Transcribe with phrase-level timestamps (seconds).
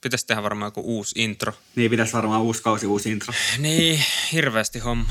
[0.00, 1.52] pitäisi tehdä varmaan joku uusi intro.
[1.76, 3.34] Niin, pitäisi varmaan uusi kausi, uusi intro.
[3.58, 4.02] Niin,
[4.32, 5.08] hirveästi homma.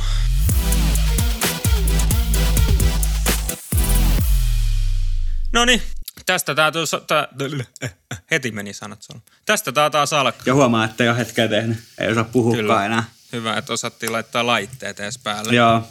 [5.54, 5.82] No niin,
[6.26, 7.28] tästä tää tuossa, tää,
[8.32, 9.22] heti meni sanat sulla.
[9.46, 10.42] Tästä tää taas alkaa.
[10.46, 11.78] Ja huomaa, että ei ole hetkeä tehnyt.
[11.98, 12.86] Ei osaa puhua Kyllä.
[12.86, 13.04] enää.
[13.32, 15.56] Hyvä, että osattiin laittaa laitteet edes päälle.
[15.56, 15.88] Joo.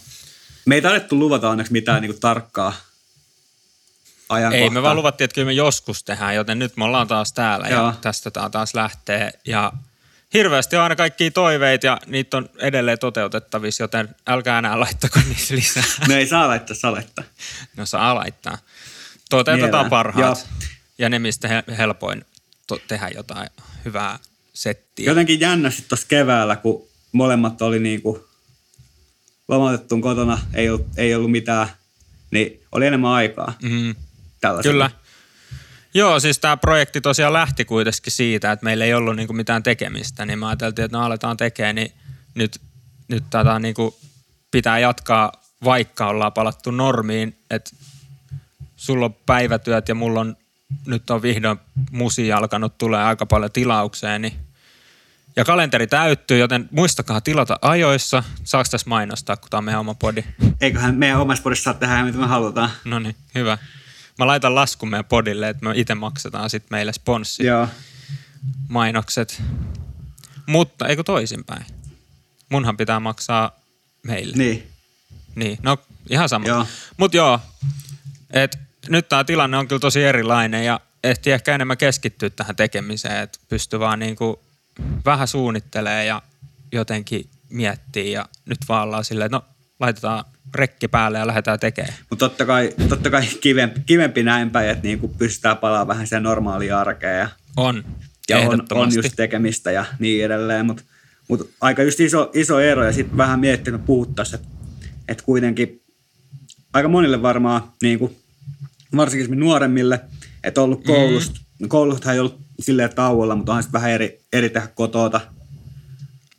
[0.66, 2.72] Me ei tarvittu luvata onneksi mitään niinku tarkkaa
[4.34, 4.64] ajankohtaa.
[4.64, 7.68] Ei, me vaan luvattiin, että kyllä me joskus tehdään, joten nyt me ollaan taas täällä
[7.68, 7.86] Joo.
[7.86, 9.30] ja tästä tää taas lähtee.
[9.46, 9.72] Ja
[10.34, 15.54] hirveästi on aina kaikkia toiveita ja niitä on edelleen toteutettavissa, joten älkää enää laittako niitä
[15.54, 15.84] lisää.
[16.08, 17.22] Me ei saa laittaa saletta.
[17.76, 18.58] No saa laittaa.
[19.30, 19.90] Toteutetaan Mielellään.
[19.90, 20.38] parhaat.
[20.38, 20.68] Joo.
[20.98, 22.24] Ja ne, mistä he- helpoin
[22.66, 23.48] to- tehdä jotain
[23.84, 24.18] hyvää
[24.54, 25.06] settiä.
[25.10, 28.28] Jotenkin jännästi tuossa keväällä, kun molemmat oli niinku
[29.48, 31.68] lomautettu kotona, ei ollut, ei ollut mitään,
[32.30, 33.94] niin oli enemmän aikaa Mm,
[34.48, 34.88] tällaisella.
[34.88, 35.04] kyllä.
[35.94, 40.26] Joo, siis tämä projekti tosiaan lähti kuitenkin siitä, että meillä ei ollut niinku mitään tekemistä,
[40.26, 41.92] niin me ajateltiin, että no aletaan tekemään, niin
[42.34, 42.60] nyt,
[43.08, 43.96] nyt tätä niinku
[44.50, 45.32] pitää jatkaa,
[45.64, 47.70] vaikka ollaan palattu normiin, että
[48.76, 50.36] sulla on päivätyöt ja mulla on,
[50.86, 51.58] nyt on vihdoin
[51.90, 54.32] musi alkanut tulee aika paljon tilaukseen, niin
[55.36, 58.22] ja kalenteri täyttyy, joten muistakaa tilata ajoissa.
[58.44, 60.24] Saako tässä mainostaa, kun tämä on meidän oma podi?
[60.60, 62.70] Eiköhän meidän omassa podissa saa tehdä mitä me halutaan.
[62.84, 63.58] No niin, hyvä.
[64.18, 67.68] Mä laitan laskun meidän podille, että me itse maksetaan sitten meille sponssi Joo.
[68.68, 69.42] mainokset.
[70.46, 71.66] Mutta eikö toisinpäin?
[72.48, 73.60] Munhan pitää maksaa
[74.02, 74.36] meille.
[74.36, 74.70] Niin.
[75.34, 75.78] Niin, no
[76.10, 76.48] ihan sama.
[76.48, 76.66] Joo.
[76.96, 77.40] Mutta joo,
[78.30, 83.22] et nyt tämä tilanne on kyllä tosi erilainen ja ehti ehkä enemmän keskittyä tähän tekemiseen,
[83.22, 84.42] että pystyy vaan niinku
[85.04, 86.22] vähän suunnittelee ja
[86.72, 89.44] jotenkin miettii ja nyt vaan ollaan silleen, että no
[89.80, 91.94] laitetaan rekki päälle ja lähdetään tekemään.
[92.10, 96.22] Mutta totta kai, totta kai kivempi, kivempi näin päin, että niinku pystytään palaamaan vähän sen
[96.22, 97.84] normaaliin arkeen ja, On,
[98.28, 100.66] ja on, on just tekemistä ja niin edelleen.
[100.66, 100.82] Mutta
[101.28, 104.48] mut aika just iso, iso ero ja sitten vähän miettinyt, puhuttaisiin, että
[105.08, 105.82] et kuitenkin
[106.72, 108.16] aika monille varmaan, niinku,
[108.96, 110.00] varsinkin nuoremmille,
[110.44, 111.68] että on ollut koulusta, mm.
[111.68, 115.20] kouluthan ei ollut silleen tauolla, mutta onhan sitten vähän eri, eri tehdä kotota.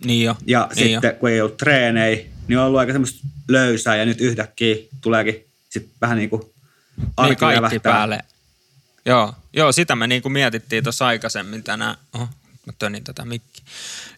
[0.05, 0.37] Niin jo.
[0.45, 1.19] Ja niin sitten jo.
[1.19, 5.93] kun ei ollut treenejä, niin on ollut aika semmoista löysää ja nyt yhtäkkiä tuleekin sitten
[6.01, 6.41] vähän niin kuin
[7.21, 7.79] Niin kaikki lävähtää.
[7.93, 8.19] päälle.
[9.05, 11.95] Joo, joo, sitä me niinku mietittiin tuossa aikaisemmin tänään.
[12.13, 12.29] Oho,
[12.65, 13.61] mä tönin tätä mikki.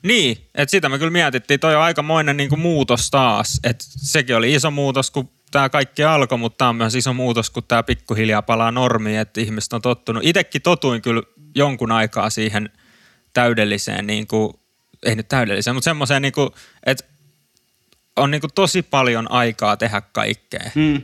[0.03, 1.59] Niin, että sitä me kyllä mietittiin.
[1.59, 3.59] Toi on aikamoinen niinku muutos taas.
[3.63, 7.49] Et sekin oli iso muutos, kun tämä kaikki alkoi, mutta tämä on myös iso muutos,
[7.49, 10.25] kun tämä pikkuhiljaa palaa normiin, että ihmiset on tottunut.
[10.25, 11.21] Itekin totuin kyllä
[11.55, 12.69] jonkun aikaa siihen
[13.33, 14.53] täydelliseen, niin kuin,
[15.03, 16.49] ei nyt täydelliseen, mutta semmoiseen, niin kuin,
[16.85, 17.03] että
[18.17, 20.71] on niin kuin tosi paljon aikaa tehdä kaikkea.
[20.75, 21.01] Mm.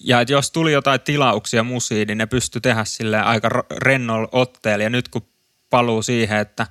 [0.00, 4.84] Ja että jos tuli jotain tilauksia musiin, niin ne pystyi tehdä sille aika rennolla otteella.
[4.84, 5.26] Ja nyt kun
[5.70, 6.66] paluu siihen, että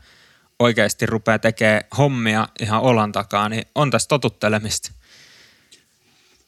[0.60, 4.92] oikeasti rupeaa tekemään hommia ihan olan takaa, niin on tässä totuttelemista.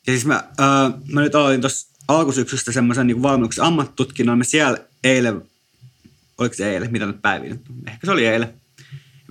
[0.07, 4.37] Ja siis mä, äh, mä nyt aloitin tuossa alkusyksystä semmoisen niin valmennuksen ammattitutkinnon.
[4.37, 5.41] Mä siellä eilen,
[6.37, 7.57] oliko se eilen, mitä nyt on?
[7.87, 8.60] Ehkä se oli eilen.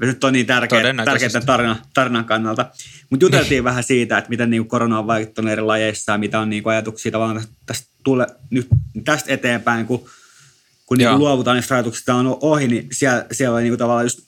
[0.01, 2.67] Nyt on niin tärkeä, tärkeä tarina, tarinan kannalta.
[3.11, 6.51] Mutta juteltiin vähän siitä, että miten niin korona on vaikuttanut eri lajeissa ja mitä on
[6.51, 8.69] niin ajatuksia tavallaan tästä, tule, nyt,
[9.05, 10.05] tästä eteenpäin, kun,
[10.87, 11.19] kun niin Joo.
[11.19, 14.21] luovutaan niistä ajatuksista on ohi, niin siellä, siellä on niin tavallaan just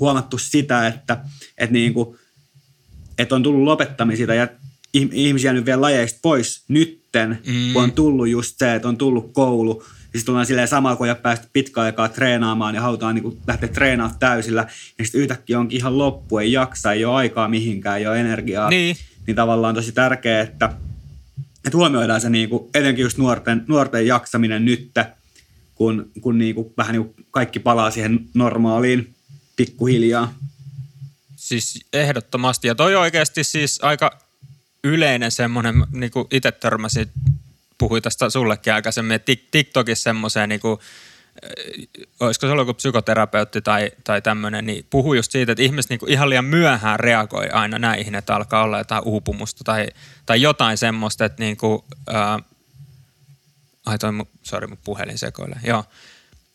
[0.00, 1.18] huomattu sitä, että,
[1.58, 2.18] että, niin kuin,
[3.18, 4.48] että on tullut lopettamisia ja
[4.98, 7.52] ihm- ihmisiä nyt vielä lajeista pois nytten, Mm.
[7.54, 7.72] mm.
[7.72, 9.84] kun on tullut just se, että on tullut koulu.
[10.18, 13.38] Sitten ollaan silleen samalla, kun ei ole päästy pitkä aikaa treenaamaan ja halutaan niin kuin
[13.46, 14.66] lähteä treenaamaan täysillä.
[14.98, 18.70] Ja sitten yhtäkkiä onkin ihan loppu, ei jaksa, ei ole aikaa mihinkään, ei ole energiaa.
[18.70, 18.96] Niin.
[19.26, 20.72] niin tavallaan tosi tärkeää, että,
[21.66, 24.90] että huomioidaan se niin kuin, etenkin just nuorten, nuorten jaksaminen nyt,
[25.74, 29.14] kun, kun niin kuin, vähän niin kuin kaikki palaa siihen normaaliin
[29.56, 30.34] pikkuhiljaa.
[31.36, 32.68] Siis ehdottomasti.
[32.68, 34.18] Ja toi oikeasti siis aika
[34.84, 37.10] yleinen semmoinen, niin kuin itse törmäsin,
[37.78, 40.80] puhuin tästä sullekin aikaisemmin, että Tik- TikTokissa semmoiseen niin kuin,
[42.20, 46.10] olisiko se ollut joku psykoterapeutti tai, tai tämmöinen, niin puhuu just siitä, että ihmiset niin
[46.10, 49.88] ihan liian myöhään reagoi aina näihin, että alkaa olla jotain uupumusta tai,
[50.26, 52.38] tai jotain semmoista, että niin kuin, ää,
[53.86, 55.84] ai toi, mun- sorry, mun puhelin sekoilee, joo.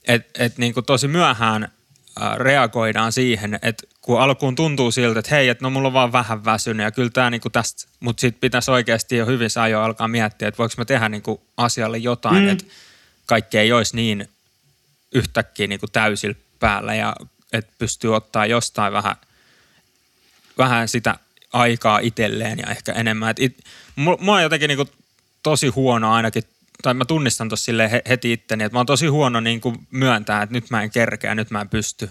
[0.08, 1.72] Että et niin tosi myöhään
[2.19, 6.12] ää, reagoidaan siihen, että kun alkuun tuntuu siltä, että hei, että no mulla on vaan
[6.12, 10.08] vähän väsynyt ja kyllä tämä niinku tästä, mutta sitten pitäisi oikeasti jo hyvissä ajoin alkaa
[10.08, 12.50] miettiä, että voiko mä tehdä niinku asialle jotain, mm.
[12.50, 12.66] että
[13.26, 14.30] kaikki ei olisi niin
[15.12, 17.16] yhtäkkiä niinku täysillä päällä ja
[17.54, 19.16] että pystyy ottaa jostain vähän,
[20.58, 21.16] vähän sitä
[21.54, 23.30] aikaa itselleen ja ehkä enemmän.
[23.30, 23.58] Et it,
[23.96, 24.90] mulla, mulla on jotenkin niinku
[25.44, 26.44] tosi huono ainakin
[26.82, 27.72] tai mä tunnistan tuossa
[28.10, 31.36] heti itteni, että mä oon tosi huono niin kuin myöntää, että nyt mä en kerkeä,
[31.36, 32.10] nyt mä en pysty.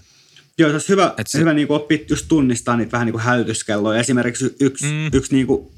[0.59, 1.39] Joo, se olisi hyvä, se...
[1.39, 4.01] hyvä niin kuin oppia just tunnistaa niitä vähän niin kuin hälytyskelloja.
[4.01, 5.11] Esimerkiksi yksi, mm.
[5.13, 5.73] yksi niin kuin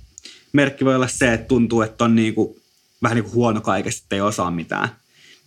[0.52, 2.56] merkki voi olla se, että tuntuu, että on niin kuin,
[3.02, 4.88] vähän niin kuin huono kaikesta, että ei osaa mitään.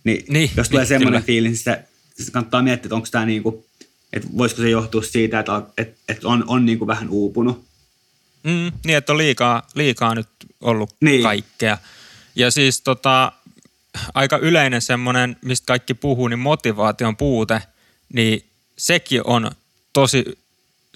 [0.04, 1.84] Niin, niin jos tulee niin, semmoinen fiilis, niin se,
[2.24, 3.64] se kannattaa miettiä, että onko tämä niin kuin,
[4.12, 7.64] että voisiko se johtua siitä, että, että, että on, on niin kuin vähän uupunut.
[8.42, 10.28] Mm, niin, että on liikaa, liikaa nyt
[10.60, 11.22] ollut niin.
[11.22, 11.78] kaikkea.
[12.34, 13.32] Ja siis tota,
[14.14, 17.62] aika yleinen semmoinen, mistä kaikki puhuu, niin motivaation puute,
[18.12, 18.47] niin
[18.78, 19.50] sekin on
[19.92, 20.24] tosi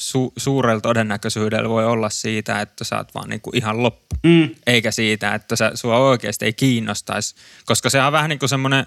[0.01, 4.17] su- suurella todennäköisyydellä voi olla siitä, että sä oot vaan niinku ihan loppu.
[4.23, 4.51] Mm.
[4.67, 7.35] Eikä siitä, että sä, sua oikeasti ei kiinnostaisi.
[7.67, 8.87] Koska se on vähän niin kuin semmoinen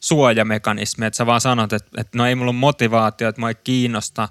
[0.00, 3.54] suojamekanismi, että sä vaan sanot, että, että no ei mulla ole motivaatio, että mua ei
[3.64, 4.28] kiinnosta,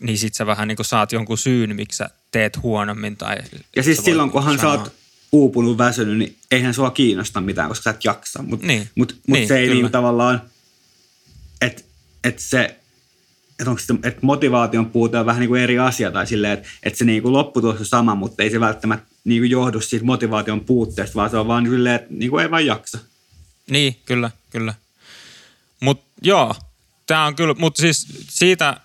[0.00, 3.16] niin sit sä vähän niin kuin saat jonkun syyn, miksi sä teet huonommin.
[3.16, 3.36] Tai
[3.76, 4.92] ja siis silloin, kunhan sä oot
[5.32, 8.42] uupunut, väsynyt, niin eihän sua kiinnosta mitään, koska sä et jaksa.
[8.42, 8.90] Mutta niin.
[8.94, 10.42] mut, mut niin, se ei niin tavallaan,
[11.60, 11.82] että
[12.24, 12.81] et se,
[13.62, 16.68] että onko se, että motivaation puute on vähän niin kuin eri asia tai silleen, että,
[16.82, 20.04] että se niin kuin lopputulos on sama, mutta ei se välttämättä niin kuin johdu siitä
[20.04, 22.98] motivaation puutteesta, vaan se on vaan silleen, että niin kuin ei vaan jaksa.
[23.70, 24.74] Niin, kyllä, kyllä.
[25.80, 26.54] Mutta joo,
[27.06, 28.76] tämä on kyllä, mutta siis siitä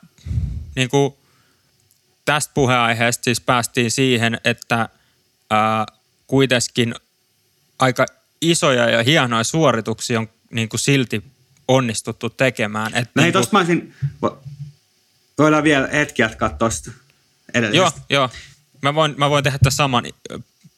[0.76, 1.14] niin kuin
[2.26, 4.90] tästä puheaiheesta siis päästiin siihen, että
[5.50, 5.86] ää,
[6.28, 6.96] kuitenkin
[7.80, 8.06] aika
[8.42, 11.24] isoja ja hienoja suorituksia on niin kuin silti
[11.68, 12.96] onnistuttu tekemään.
[12.96, 13.94] Että no niin tosta mä olisin,
[15.38, 16.92] voidaan vielä hetki jatkaa tuosta
[17.54, 18.02] edellisestä.
[18.10, 18.30] Joo, joo.
[18.82, 20.04] Mä voin, mä voin tehdä tämän saman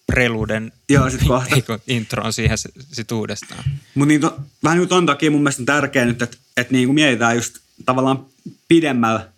[0.07, 1.55] preluden Joo, sit kohta.
[1.87, 2.57] introon siihen
[2.91, 3.63] sit uudestaan.
[3.95, 6.93] Mutta niin to, vähän niin ton takia mun mielestä on tärkeää nyt, että, että niin
[6.93, 8.25] mietitään just tavallaan
[8.67, 9.29] pidemmällä,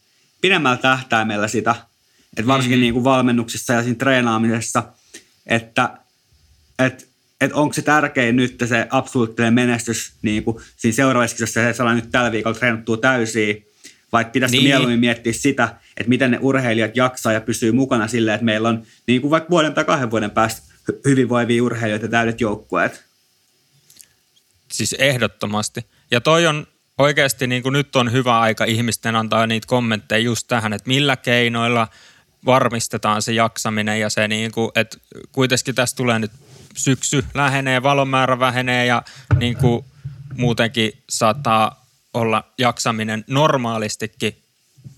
[0.41, 1.75] pidemmällä tähtäimellä sitä,
[2.37, 2.81] että varsinkin mm-hmm.
[2.81, 4.83] niin kuin valmennuksissa ja siinä treenaamisessa,
[5.47, 5.97] että,
[6.79, 7.05] että
[7.41, 11.93] että onko se tärkein nyt se absoluuttinen menestys niin kuin siinä seuraavassa jos se saa
[11.93, 13.55] nyt tällä viikolla treenattua täysiä,
[14.11, 14.63] vai pitäisi niin.
[14.63, 18.83] mieluummin miettiä sitä, että miten ne urheilijat jaksaa ja pysyy mukana silleen, että meillä on
[19.07, 20.61] niin kuin vaikka vuoden tai kahden vuoden päästä
[21.05, 23.03] hyvinvoivia urheilijoita täydet joukkueet.
[24.71, 25.85] Siis ehdottomasti.
[26.11, 26.67] Ja toi on
[26.97, 31.17] oikeasti niin kuin nyt on hyvä aika ihmisten antaa niitä kommentteja just tähän, että millä
[31.17, 31.87] keinoilla
[32.45, 34.97] varmistetaan se jaksaminen ja se niin kuin, että
[35.31, 36.31] kuitenkin tässä tulee nyt
[36.77, 39.03] syksy lähenee, valomäärä vähenee ja
[39.39, 39.85] niin kuin
[40.37, 41.80] muutenkin saattaa
[42.13, 44.37] olla jaksaminen normaalistikin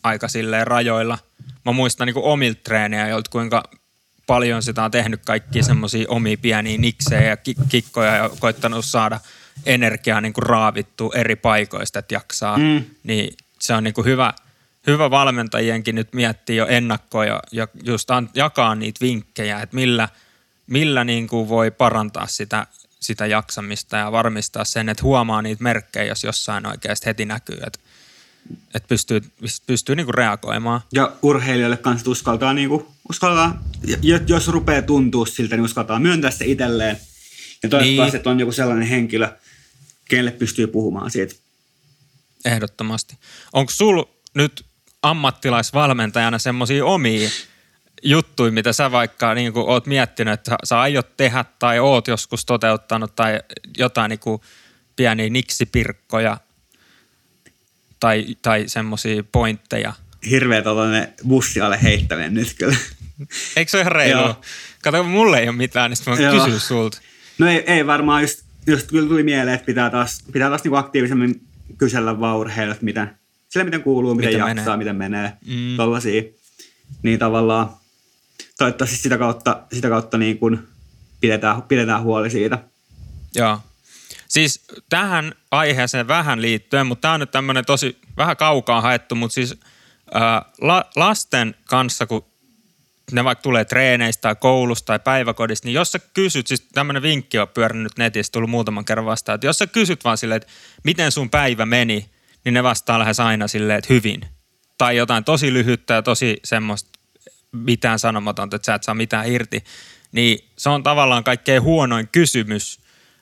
[0.04, 1.18] aika silleen rajoilla.
[1.66, 3.64] Mä muistan niin omilta treenejä, kuinka
[4.28, 7.38] paljon sitä on tehnyt kaikki semmoisia omia pieniä niksejä ja
[7.70, 9.20] kikkoja ja koittanut saada
[9.66, 12.58] energiaa niin kuin raavittua eri paikoista, että jaksaa.
[12.58, 12.84] Mm.
[13.04, 14.34] Niin se on niin kuin hyvä,
[14.88, 20.10] hyvä valmentajienkin nyt miettiä jo ennakkoa ja, ja just an, jakaa niitä vinkkejä, että millä,
[20.68, 22.68] millä niin kuin voi parantaa sitä,
[23.04, 27.80] sitä jaksamista ja varmistaa sen, että huomaa niitä merkkejä, jos jossain oikeasti heti näkyy, että,
[28.74, 29.22] että pystyy,
[29.68, 30.82] pystyy niin kuin reagoimaan.
[30.94, 33.64] Ja urheilijoille kanssa uskaltaa, niin kuin, uskaltaa,
[34.28, 36.98] jos rupeaa tuntua siltä, niin uskaltaa myöntää se itselleen.
[37.64, 38.16] Ja toivottavasti, niin.
[38.16, 39.30] että on joku sellainen henkilö,
[40.10, 41.36] kenelle pystyy puhumaan siitä.
[42.46, 43.18] Ehdottomasti.
[43.54, 44.04] Onko sul
[44.34, 44.66] nyt
[45.02, 47.30] ammattilaisvalmentajana semmoisia omia
[48.04, 52.46] juttuja, mitä sä vaikka niin kuin oot miettinyt, että sä aiot tehdä tai oot joskus
[52.46, 53.40] toteuttanut tai
[53.78, 54.42] jotain niin kuin
[54.96, 56.38] pieniä niksipirkkoja
[58.00, 59.94] tai, tai semmoisia pointteja?
[60.30, 62.76] Hirveä tällainen bussi alle heittäminen nyt kyllä.
[63.56, 64.36] Eikö se ole ihan reilu?
[64.84, 67.02] Kato, mulle ei ole mitään, niin sitten mä kysyn sulta.
[67.38, 70.76] No ei, ei varmaan just, just kyllä tuli mieleen, että pitää taas, pitää taas niinku
[70.76, 71.42] aktiivisemmin
[71.78, 73.18] kysellä vaan urheilut, miten,
[73.50, 74.78] sille miten kuuluu, miten, miten jaksaa, menee.
[74.78, 75.78] miten menee, mm.
[75.78, 76.24] tollasia.
[77.04, 77.70] Niin tavallaan
[78.58, 80.68] toivottavasti sitä kautta, sitä kautta niin kuin
[81.22, 82.60] pidetään, pidetään huoli siitä.
[83.36, 83.60] Joo.
[84.28, 89.36] Siis tähän aiheeseen vähän liittyen, mutta tämä on nyt tämmöinen tosi vähän kaukaa haettu, mutta
[89.36, 89.60] siis
[90.14, 92.26] ää, la, lasten kanssa, kun
[93.12, 97.40] ne vaikka tulee treeneistä tai koulusta tai päiväkodista, niin jos sä kysyt, siis tämmöinen vinkki
[97.40, 101.12] on pyörinyt netissä, tullut muutaman kerran vastaan, että jos sä kysyt vaan silleen, että miten
[101.12, 102.10] sun päivä meni,
[102.46, 104.22] niin ne vastaa lähes aina silleen, että hyvin.
[104.78, 106.93] Tai jotain tosi lyhyttä ja tosi semmoista
[107.54, 109.64] mitään sanomatonta, että sä et saa mitään irti,
[110.12, 112.80] niin se on tavallaan kaikkein huonoin kysymys,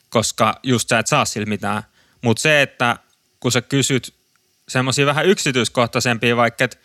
[0.09, 1.83] koska just sä et saa sillä mitään.
[2.21, 2.97] Mutta se, että
[3.39, 4.13] kun sä kysyt
[4.67, 6.77] semmoisia vähän yksityiskohtaisempia, vaikka että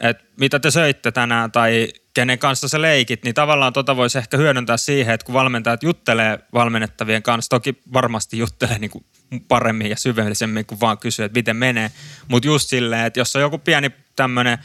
[0.00, 4.36] et mitä te söitte tänään tai kenen kanssa sä leikit, niin tavallaan tota voisi ehkä
[4.36, 9.04] hyödyntää siihen, että kun valmentajat juttelee valmennettavien kanssa, toki varmasti juttelee niin kuin
[9.48, 11.90] paremmin ja syvällisemmin kuin vaan kysyä, että miten menee,
[12.28, 14.58] mutta just silleen, että jos on joku pieni tämmöinen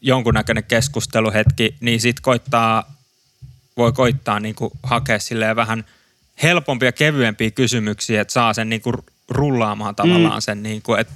[0.00, 2.92] jonkunnäköinen keskusteluhetki, niin sitten koittaa,
[3.76, 5.84] voi koittaa niin kuin hakea silleen vähän
[6.42, 8.92] helpompia, kevyempiä kysymyksiä, että saa sen niinku
[9.28, 10.40] rullaamaan tavallaan mm.
[10.40, 11.14] sen, niinku, että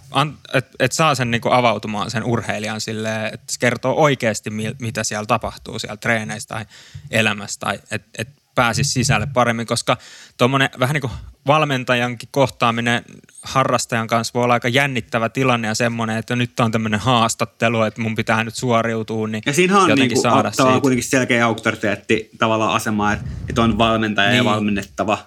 [0.55, 5.27] et, et saa sen niinku avautumaan sen urheilijan silleen, että se kertoo oikeasti, mitä siellä
[5.27, 6.65] tapahtuu siellä treeneistä tai
[7.11, 9.97] elämässä tai että et pääsisi sisälle paremmin, koska
[10.37, 11.13] tuommoinen vähän niin kuin
[11.47, 13.03] valmentajankin kohtaaminen
[13.43, 18.01] harrastajan kanssa voi olla aika jännittävä tilanne ja semmoinen, että nyt on tämmöinen haastattelu, että
[18.01, 20.81] mun pitää nyt suoriutua, niin Ja siinä on jotenkin niin saada siitä.
[20.81, 24.37] kuitenkin selkeä auktoriteetti tavallaan asema, että, että on valmentaja niin.
[24.37, 25.19] ja valmennettava.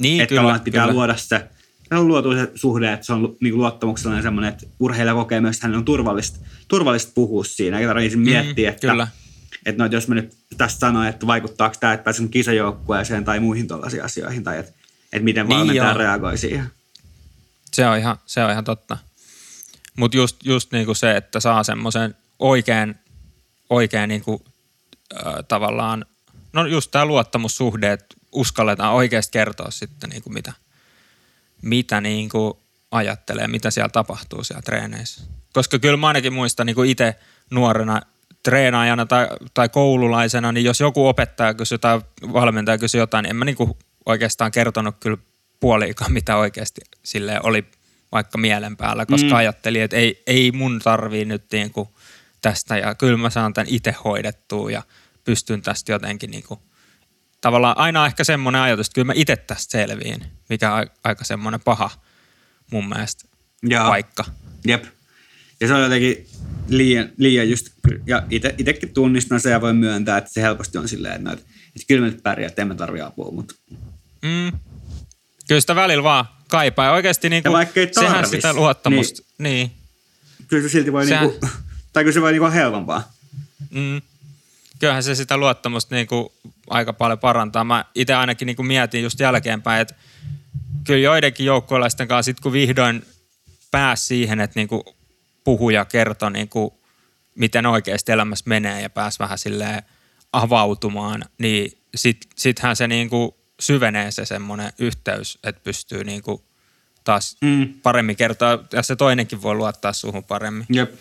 [0.00, 0.60] Niin, että kyllä.
[0.64, 0.94] pitää kyllä.
[0.94, 1.48] luoda se,
[1.90, 5.66] on luotu se suhde, että se on niin luottamuksellinen semmoinen, että urheilija kokee myös, että
[5.66, 9.08] hän on turvallista, turvallista puhua siinä, eikä tarvitse mm, miettiä, että kyllä
[9.66, 13.68] että no, jos mä nyt tästä sanoin, että vaikuttaako tämä, että pääsen kisajoukkueeseen tai muihin
[13.68, 14.72] tällaisiin asioihin, tai että,
[15.12, 15.98] että miten niin valmentaja joo.
[15.98, 16.70] reagoi siihen.
[17.72, 18.98] Se on ihan, se on ihan totta.
[19.96, 22.94] Mutta just, just niinku se, että saa semmoisen oikein,
[23.70, 24.44] oikein niinku,
[25.26, 26.04] äh, tavallaan,
[26.52, 30.52] no just tämä luottamussuhde, että uskalletaan oikeasti kertoa sitten niinku mitä,
[31.62, 35.24] mitä niinku ajattelee, mitä siellä tapahtuu siellä treeneissä.
[35.52, 37.14] Koska kyllä mä ainakin muistan niinku itse
[37.50, 38.02] nuorena–
[38.44, 42.00] treenaajana tai, tai koululaisena, niin jos joku opettaja kysyy tai
[42.32, 45.16] valmentaja kysyy jotain, niin en mä niinku oikeastaan kertonut kyllä
[45.60, 47.64] puoliikaan, mitä oikeasti sille oli
[48.12, 49.36] vaikka mielen päällä, koska mm.
[49.36, 51.94] ajattelin, että ei, ei mun tarvii nyt niinku
[52.42, 54.82] tästä ja kyllä mä saan tämän itse hoidettua ja
[55.24, 56.62] pystyn tästä jotenkin niinku,
[57.40, 61.60] tavallaan aina ehkä semmoinen ajatus, että kyllä mä itse tästä selviin, mikä on aika semmoinen
[61.60, 61.90] paha
[62.70, 63.28] mun mielestä
[63.68, 63.88] Jaa.
[63.88, 64.24] paikka.
[64.66, 64.84] Jep.
[65.60, 66.26] Ja se on jotenkin
[66.68, 67.73] liian, liian just,
[68.06, 71.44] ja ite, itekin tunnistan se ja voin myöntää, että se helposti on silleen, että, että,
[71.76, 73.54] että kyllä me nyt pärjää, että emme tarvitse apua, mutta...
[74.22, 74.58] Mm.
[75.48, 76.92] Kyllä sitä välillä vaan kaipaa.
[76.92, 79.22] Oikeasti niin kuin, sehän sitä luottamusta.
[79.38, 79.70] Niin, niin.
[80.48, 81.28] Kyllä se silti voi, sehän...
[81.28, 81.50] niin kuin,
[81.92, 83.12] tai kyllä se voi niin kuin helpompaa.
[83.70, 84.02] Mm.
[84.78, 86.28] Kyllähän se sitä luottamusta niin kuin
[86.70, 87.64] aika paljon parantaa.
[87.64, 89.94] Mä itse ainakin niin kuin mietin just jälkeenpäin, että
[90.84, 93.06] kyllä joidenkin joukkueelaisten kanssa, sit kun vihdoin
[93.70, 94.82] pääsi siihen, että niin kuin
[95.44, 96.70] puhuja kertoi niin kuin,
[97.34, 99.82] miten oikeasti elämässä menee ja pääsi vähän silleen
[100.32, 106.42] avautumaan, niin sit, sittenhän se niin kuin syvenee se semmoinen yhteys, että pystyy niin kuin
[107.04, 107.74] taas mm.
[107.82, 110.66] paremmin kertoa, ja se toinenkin voi luottaa suhun paremmin.
[110.72, 110.94] Jep.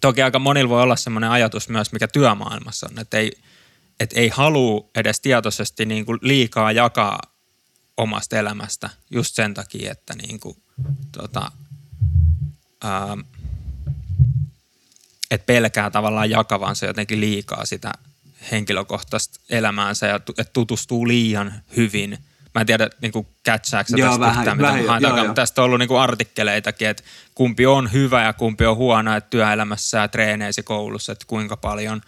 [0.00, 3.32] Toki aika monilla voi olla semmoinen ajatus myös, mikä työmaailmassa on, että ei,
[4.00, 7.20] että ei halua edes tietoisesti niin kuin liikaa jakaa
[7.96, 10.56] omasta elämästä just sen takia, että niin kuin,
[11.12, 11.52] tota,
[12.82, 13.18] ää,
[15.34, 17.92] että pelkää tavallaan jakavansa jotenkin liikaa sitä
[18.50, 22.18] henkilökohtaista elämäänsä ja että tutustuu liian hyvin.
[22.54, 25.34] Mä en tiedä, niin kuin catchaaksä tästä vähän, yhtään, mitä vähän, joo, joo.
[25.34, 27.02] Tästä on ollut niin kuin artikkeleitakin, että
[27.34, 32.00] kumpi on hyvä ja kumpi on huono, että työelämässä ja treeneissä koulussa, että kuinka paljon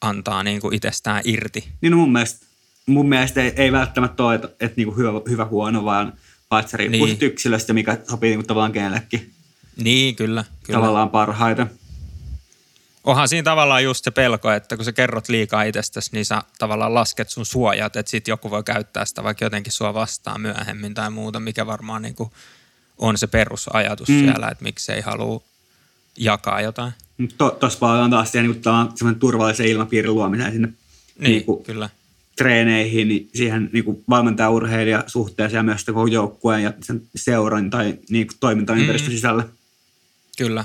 [0.00, 1.68] antaa niin kuin itsestään irti.
[1.80, 2.46] Niin no mun mielestä,
[2.86, 6.12] mun mielestä ei, ei välttämättä ole, että, että niin kuin hyvä, hyvä huono, vaan,
[6.50, 7.18] vaan se riippuu niin.
[7.20, 9.32] yksilöstä, mikä sopii niin kuin tavallaan kenellekin.
[9.76, 10.80] Niin, kyllä, kyllä.
[10.80, 11.66] Tavallaan parhaita.
[13.04, 16.94] Onhan siinä tavallaan just se pelko, että kun sä kerrot liikaa itsestäsi, niin sä tavallaan
[16.94, 21.10] lasket sun suojat, että sit joku voi käyttää sitä vaikka jotenkin sua vastaan myöhemmin tai
[21.10, 22.30] muuta, mikä varmaan niin kuin
[22.98, 24.18] on se perusajatus mm.
[24.18, 25.42] siellä, että miksi ei halua
[26.16, 26.92] jakaa jotain.
[27.38, 28.62] Tuossa paljon taas siihen niin
[28.94, 30.68] semmoinen turvallisen ilmapiirin luomiseen sinne
[31.18, 31.88] niin, niin kuin, kyllä.
[32.36, 37.98] treeneihin, niin siihen niin kuin valmentaja-urheilija suhteeseen ja myös koko joukkueen ja sen seuran tai
[38.10, 39.16] niin kuin toimintaympäristön mm.
[39.16, 39.44] sisällä.
[40.38, 40.64] Kyllä.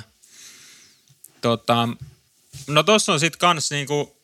[1.42, 1.90] Tota,
[2.68, 4.16] no tuossa on sitten kans niinku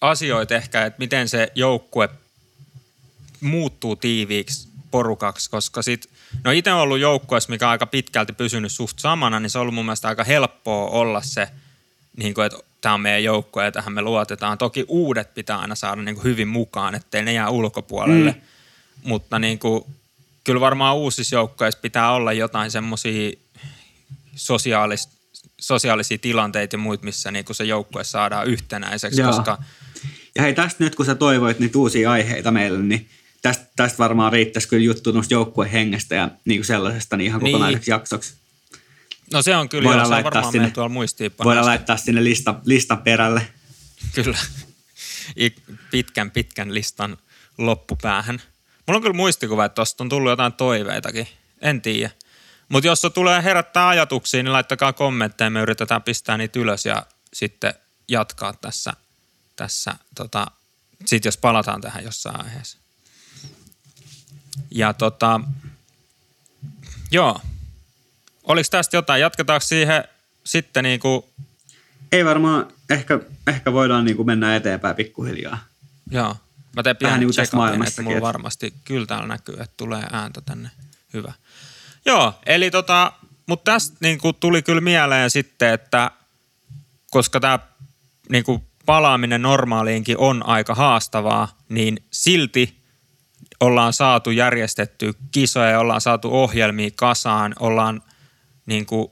[0.00, 2.08] asioita ehkä, että miten se joukkue
[3.40, 6.10] muuttuu tiiviiksi porukaksi, koska sit,
[6.44, 9.62] no itse on ollut joukkueessa, mikä on aika pitkälti pysynyt suht samana, niin se on
[9.62, 11.48] ollut mun mielestä aika helppoa olla se,
[12.16, 14.58] niin kuin, että tämä on meidän joukkue ja tähän me luotetaan.
[14.58, 18.40] Toki uudet pitää aina saada niin kuin hyvin mukaan, ettei ne jää ulkopuolelle, mm.
[19.02, 19.84] mutta niin kuin,
[20.44, 23.32] kyllä varmaan uusissa joukkueissa pitää olla jotain semmoisia
[24.36, 25.08] sosiaalis,
[25.60, 29.32] sosiaalisia tilanteita ja muut, missä niin se joukkue saadaan yhtenäiseksi, Joo.
[29.32, 29.58] koska...
[30.34, 33.08] Ja hei, tästä nyt kun sä toivoit niitä uusia aiheita meille, niin
[33.42, 37.52] tästä, tästä varmaan riittäisi kyllä juttu joukkueen hengestä ja niin kuin sellaisesta niin ihan niin.
[37.52, 38.34] kokonaiseksi jaksoksi.
[39.32, 41.44] No se on kyllä, voidaan joo, se on varmaan sinne, tuolla muistiinpanossa.
[41.44, 43.48] Voidaan laittaa sinne lista, listan perälle.
[44.14, 44.38] Kyllä,
[45.90, 47.16] pitkän pitkän listan
[47.58, 48.42] loppupäähän.
[48.86, 51.28] Mulla on kyllä muistikuva, että tuosta on tullut jotain toiveitakin.
[51.60, 52.10] En tiedä.
[52.68, 55.50] Mutta jos se tulee herättää ajatuksia, niin laittakaa kommentteja.
[55.50, 57.74] Me yritetään pistää niitä ylös ja sitten
[58.08, 58.92] jatkaa tässä.
[59.56, 60.46] tässä tota,
[61.04, 62.78] sitten jos palataan tähän jossain aiheessa.
[64.70, 65.40] Ja tota,
[67.10, 67.40] joo.
[68.44, 69.20] Oliko tästä jotain?
[69.20, 70.04] Jatketaanko siihen
[70.44, 71.24] sitten niin kuin...
[72.12, 72.72] Ei varmaan.
[72.90, 75.58] Ehkä, ehkä voidaan niin kuin mennä eteenpäin pikkuhiljaa.
[76.10, 76.36] Joo.
[76.76, 77.40] Mä teen pienen niin
[77.86, 80.70] että mulla varmasti kyllä täällä näkyy, että tulee ääntä tänne.
[81.14, 81.32] Hyvä.
[82.06, 83.12] Joo, eli tota,
[83.46, 86.10] mutta tästä niin kuin tuli kyllä mieleen sitten, että
[87.10, 87.58] koska tämä
[88.28, 92.78] niin kuin palaaminen normaaliinkin on aika haastavaa, niin silti
[93.60, 98.02] ollaan saatu järjestettyä kisoja, ollaan saatu ohjelmia kasaan, ollaan
[98.66, 99.10] niin kuin,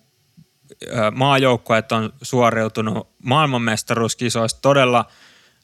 [1.14, 5.04] maajoukkueet on suoriutunut maailmanmestaruuskisoista todella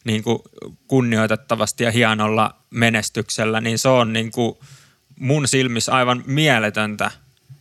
[0.04, 0.38] niin kuin
[0.88, 4.58] kunnioitettavasti ja hienolla menestyksellä, niin se on niin kuin
[5.22, 7.10] mun silmissä aivan mieletöntä,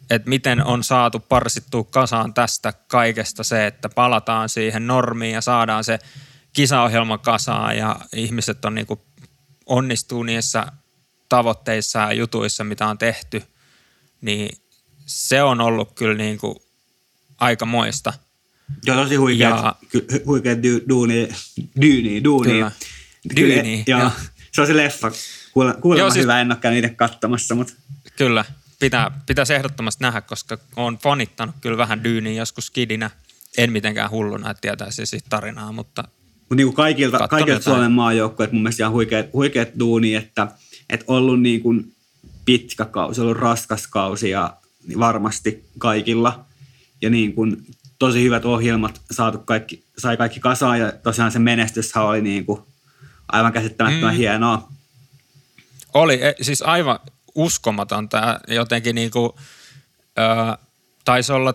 [0.09, 5.83] että miten on saatu parsittua kasaan tästä kaikesta se, että palataan siihen normiin ja saadaan
[5.83, 5.99] se
[6.53, 8.99] kisaohjelma kasaan ja ihmiset on niin kuin
[9.65, 10.65] onnistuu niissä
[11.29, 13.43] tavoitteissa ja jutuissa, mitä on tehty,
[14.21, 14.57] niin
[15.05, 16.55] se on ollut kyllä niin kuin
[17.37, 18.13] aika moista.
[18.85, 21.29] Joo, tosi huikeet, Ja- ky- huikeet dy, duuni,
[21.81, 22.51] dyyni, duuni.
[22.51, 22.71] Kyllä.
[23.35, 23.99] Dyyni, joo.
[23.99, 24.11] joo.
[24.51, 25.11] Se on se leffa.
[25.53, 26.23] Kuule, kuulemma Joo, siis...
[26.23, 27.73] hyvä, en ole itse katsomassa, mutta
[28.17, 28.45] Kyllä,
[28.79, 33.09] pitää, pitäisi ehdottomasti nähdä, koska olen fanittanut kyllä vähän dyyniä joskus kidinä.
[33.57, 36.03] En mitenkään hulluna, että tietäisi siitä tarinaa, mutta
[36.39, 37.63] Mutta niin kuin kaikilta, kaikilta.
[37.63, 40.47] Suomen maajoukkueet mun mielestä ihan huikeat, huikeat duuni, että,
[40.89, 41.95] että ollut niin kuin
[42.45, 44.57] pitkä kausi, ollut raskas kausi ja
[44.99, 46.45] varmasti kaikilla.
[47.01, 47.65] Ja niin kuin
[47.99, 52.61] tosi hyvät ohjelmat saatu kaikki, sai kaikki kasaan ja tosiaan se menestyshän oli niin kuin
[53.27, 54.17] aivan käsittämättömän mm.
[54.17, 54.71] hienoa.
[55.93, 56.99] Oli e, siis aivan
[57.35, 58.39] uskomatonta.
[58.47, 59.31] Jotenkin niin kuin,
[60.19, 60.57] ö,
[61.05, 61.53] taisi olla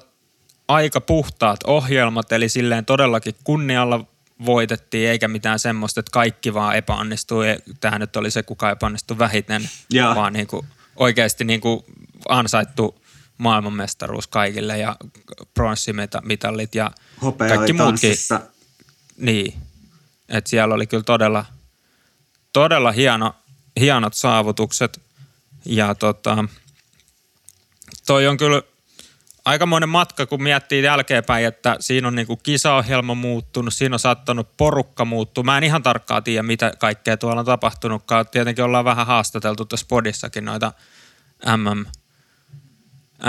[0.68, 4.04] aika puhtaat ohjelmat, eli silleen todellakin kunnialla
[4.46, 7.56] voitettiin, eikä mitään semmoista, että kaikki vaan epäonnistui.
[7.80, 10.14] Tähän nyt oli se, kuka epäonnistui vähiten, Joo.
[10.14, 10.66] vaan niin kuin
[10.96, 11.84] oikeasti niin kuin
[12.28, 13.02] ansaittu
[13.38, 14.96] maailmanmestaruus kaikille ja
[15.54, 16.90] pronssimitallit ja
[17.22, 17.86] Hopea kaikki muutkin.
[18.10, 18.40] tanssissa.
[19.16, 19.54] Niin,
[20.28, 21.44] että siellä oli kyllä todella,
[22.52, 23.34] todella hieno,
[23.80, 25.00] hienot saavutukset
[25.64, 26.44] ja tota,
[28.06, 28.62] toi on kyllä
[29.46, 35.04] aikamoinen matka, kun miettii jälkeenpäin, että siinä on niinku kisaohjelma muuttunut, siinä on saattanut porukka
[35.04, 35.44] muuttua.
[35.44, 38.26] Mä en ihan tarkkaan tiedä, mitä kaikkea tuolla on tapahtunutkaan.
[38.28, 40.72] Tietenkin ollaan vähän haastateltu tuossa podissakin noita
[41.56, 41.84] MM,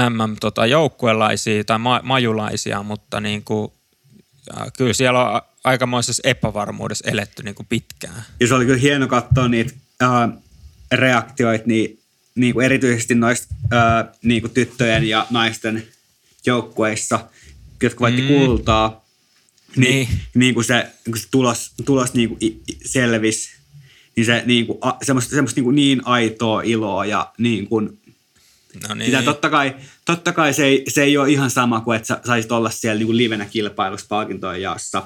[0.09, 3.73] MM tota, joukkuelaisia tai ma- majulaisia, mutta niinku,
[4.77, 8.25] kyllä siellä on aikamoisessa epävarmuudessa eletty niinku pitkään.
[8.39, 10.09] Ja se oli kyllä hieno katsoa niitä äh,
[10.91, 11.99] reaktioita, niin,
[12.35, 13.55] niin kuin erityisesti noista
[14.23, 15.83] niin kuin tyttöjen ja naisten
[16.45, 17.19] joukkueissa,
[17.83, 18.27] jotka voitti Mm.
[18.27, 19.05] kultaa.
[19.75, 20.07] Niin, Niin.
[20.07, 20.19] niin.
[20.33, 23.49] niin kuin se, kun se tulos, tulos niin kuin selvisi,
[24.15, 27.99] niin se niin kuin, a, semmoista, semmoista niin, kuin niin aitoa iloa ja niin kuin,
[28.87, 29.05] No niin.
[29.05, 32.07] Sitä niin, totta kai, totta kai se, ei, se ei ole ihan sama kuin, että
[32.07, 35.03] sä saisit olla siellä niin kuin livenä kilpailussa palkintojen jaossa.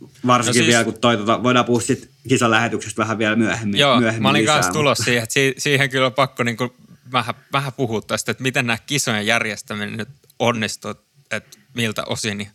[0.00, 3.80] Varsinkin No no siis- vielä, kun toi, tota, voidaan puhua sit kisalähetyksestä vähän vielä myöhemmin.
[3.80, 6.42] Joo, myöhemmin mä olin lisää, kanssa tulos mutta- siihen, että si- siihen kyllä on pakko
[6.42, 6.76] niinku
[7.12, 10.94] vähän, vähän puhua tästä, että miten nämä kisojen järjestäminen nyt onnistui,
[11.30, 12.48] että miltä osin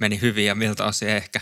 [0.00, 1.40] meni hyvin ja miltä osin ehkä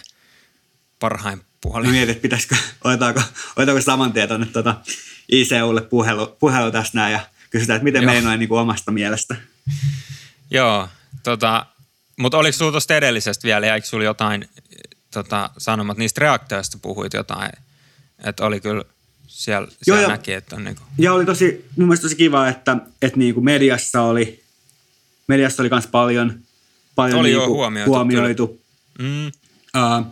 [0.99, 1.87] parhain puoli.
[1.87, 3.23] Mä mietin, että pitäisikö, otetaanko,
[3.57, 4.75] otetaanko saman tien tuonne tuota
[5.33, 9.37] ICUlle puhelu, puhelu tästä näin ja kysytään, että miten meni noin niin kuin omasta mielestä.
[10.51, 10.89] Joo,
[11.23, 11.67] tota,
[12.19, 14.49] mutta oliko sinulla tuosta edellisestä vielä, jäikö sinulla jotain
[15.15, 17.51] tota, sanomat, niistä reaktioista puhuit jotain,
[18.25, 18.85] että oli kyllä
[19.27, 20.11] siellä, siellä joo.
[20.11, 23.45] näki, että on niinku, Ja oli tosi, mun mielestä tosi kiva, että, että niin kuin
[23.45, 24.43] mediassa oli,
[25.27, 26.41] mediassa oli myös paljon,
[26.95, 28.61] paljon Oli niin kuin huomioitu, huomioitu
[28.99, 29.31] mm,
[29.77, 30.07] Uh,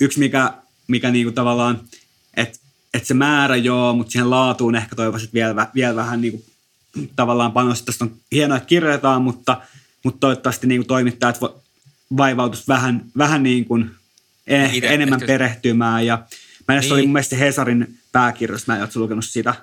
[0.00, 0.52] yksi, mikä,
[0.88, 1.80] mikä niinku tavallaan,
[2.36, 2.58] että
[2.94, 6.44] et se määrä joo, mutta siihen laatuun ehkä toivoisin, että vielä, vielä vähän niinku,
[7.16, 7.86] tavallaan panosta.
[7.86, 9.62] Tästä on hienoa, että kirjoitetaan, mutta,
[10.04, 11.40] mutta toivottavasti niinku toimittajat
[12.16, 13.90] vaivautus vähän, vähän niin kuin
[14.46, 16.06] eh, Ite- enemmän ehkä- perehtymään.
[16.06, 16.16] Ja
[16.68, 16.80] mä niin.
[16.80, 16.92] Niin.
[16.92, 19.54] oli mun mielestä Hesarin pääkirjoista, mä en ole lukenut sitä.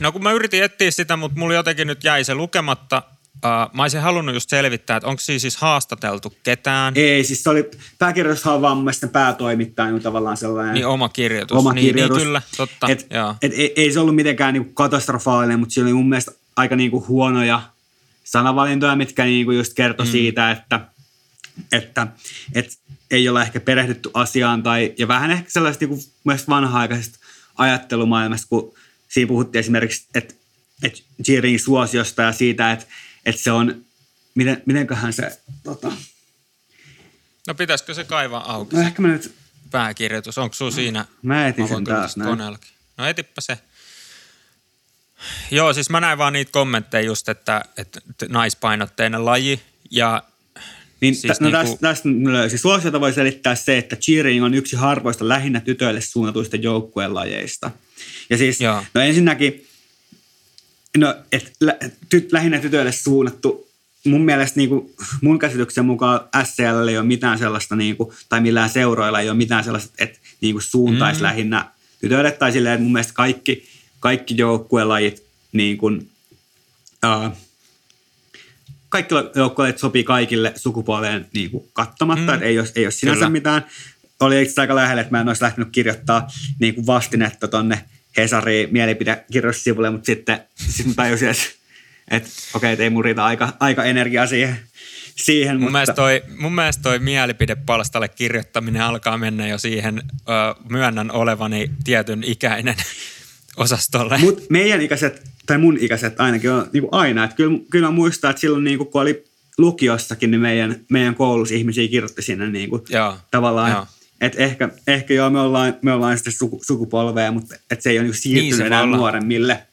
[0.00, 3.02] No kun mä yritin etsiä sitä, mutta mulla jotenkin nyt jäi se lukematta.
[3.44, 6.94] Uh, mä olisin halunnut just selvittää, että onko siinä siis haastateltu ketään.
[6.96, 10.74] Ei, siis se oli, pääkirjoissahan on vaan mun mielestä päätoimittaja niin tavallaan sellainen.
[10.74, 11.58] Niin oma kirjoitus.
[11.58, 12.16] oma niin, kirjoitus.
[12.16, 12.86] Niin, kyllä, totta.
[12.88, 13.34] Et, joo.
[13.42, 17.04] et, ei, ei se ollut mitenkään niinku katastrofaalinen, mutta siinä oli mun mielestä aika niinku
[17.08, 17.62] huonoja
[18.24, 20.12] sanavalintoja, mitkä niinku just kertoi mm.
[20.12, 20.80] siitä, että,
[21.72, 22.06] että
[22.54, 22.78] et
[23.12, 27.18] ei olla ehkä perehdytty asiaan tai, ja vähän ehkä sellaista niinku myös vanha-aikaisesta
[27.54, 28.74] ajattelumaailmasta, kun
[29.08, 30.34] siinä puhuttiin esimerkiksi, että
[30.82, 32.86] et Jirin suosiosta ja siitä, että
[33.26, 33.84] et se on,
[34.34, 35.92] miten, mitenköhän se, tota,
[37.46, 39.34] No pitäisikö se kaivaa auki, no ehkä mä nyt,
[39.70, 40.38] pääkirjoitus?
[40.38, 41.04] Onko sulla siinä?
[41.22, 42.30] mä etin sen taas tästä näin.
[42.30, 42.70] koneellakin.
[42.96, 43.58] No etipä se.
[45.50, 50.22] Joo, siis mä näin vaan niitä kommentteja just, että, että naispainotteinen laji ja
[51.02, 51.70] Niin, siis no niinku...
[51.70, 52.58] tästä, tästä löysin.
[52.58, 57.70] Suosiota voi selittää se, että cheering on yksi harvoista lähinnä tytöille suunnatuista joukkueen lajeista.
[58.30, 58.84] Ja siis, Joo.
[58.94, 59.66] no ensinnäkin,
[60.96, 61.76] no, et, lä,
[62.08, 63.68] ty, lähinnä tytöille suunnattu,
[64.04, 68.40] mun mielestä niin kuin, mun käsityksen mukaan SCL ei ole mitään sellaista, niin kuin, tai
[68.40, 71.22] millään seuroilla ei ole mitään sellaista, että niin kuin suuntaisi mm.
[71.22, 73.68] lähinnä tytöille, tai silleen, että mun mielestä kaikki,
[74.00, 76.10] kaikki joukkuelajit niin kuin,
[77.04, 77.36] uh,
[78.92, 82.34] kaikki joukkueet sopii kaikille sukupuoleen niin kuin kattomatta, mm.
[82.34, 83.30] että ei ole, ei ole sinänsä Kyllä.
[83.30, 83.66] mitään.
[84.20, 86.26] Oli itse aika lähellä, että mä en olisi lähtenyt kirjoittaa
[86.60, 87.84] niin kuin vastinetta tonne
[88.16, 91.42] Hesariin mielipidekirjoitussivulle, mutta sitten sit mä tajusin, että,
[92.10, 94.58] että okei, okay, ei mun riitä aika, aika energiaa siihen.
[95.16, 95.72] siihen mun, mutta...
[95.72, 100.32] mielestä toi, mun mielestä toi mielipidepalstalle kirjoittaminen alkaa mennä jo siihen, ö,
[100.68, 102.76] myönnän olevani tietyn ikäinen
[103.56, 104.18] osastolle.
[104.18, 107.24] Mutta meidän ikäiset, tai mun ikäiset ainakin on niin kuin aina.
[107.24, 109.24] Että kyllä, kyllä mä muistan, että silloin niin kuin, kun oli
[109.58, 113.70] lukiossakin, niin meidän, meidän koulussa ihmisiä kirjoitti sinne niin kuin, joo, tavallaan.
[113.70, 113.86] Joo.
[114.20, 117.98] Et ehkä, ehkä joo, me ollaan, me ollaan sitten suku, sukupolveja, mutta et se ei
[117.98, 119.66] ole niin siirtynyt niin enää nuoremmille,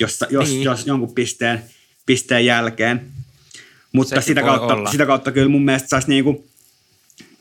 [0.00, 0.62] jos, jos, niin.
[0.62, 1.64] jos jonkun pisteen,
[2.06, 3.06] pisteen jälkeen.
[3.92, 6.44] Mutta sitä kautta, sitä kautta kyllä mun mielestä saisi niin kuin,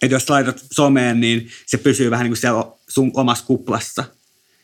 [0.02, 4.04] että jos laitat someen, niin se pysyy vähän niin kuin siellä sun omassa kuplassa–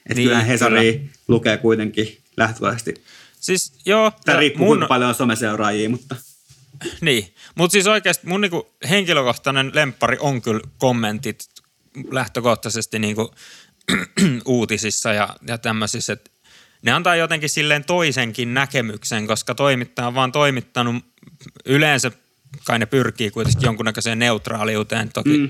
[0.10, 1.10] että niin, kyllä Hesari kyllä.
[1.28, 3.04] lukee kuitenkin lähtökohtaisesti.
[3.40, 4.12] Siis joo.
[4.26, 4.86] Tämä riippuu mun...
[4.88, 6.16] paljon someseuraajia, mutta...
[7.02, 11.46] Niin, mutta siis oikeasti mun niinku henkilökohtainen lemppari on kyllä kommentit
[12.12, 13.36] lähtökohtaisesti niinku
[14.46, 16.32] uutisissa ja, ja tämmöisissä, että
[16.82, 21.06] ne antaa jotenkin silleen toisenkin näkemyksen, koska toimittaja on vaan toimittanut
[21.66, 22.12] yleensä
[22.66, 25.10] kai ne pyrkii kuitenkin jonkunnäköiseen neutraaliuteen.
[25.14, 25.50] Toki mm.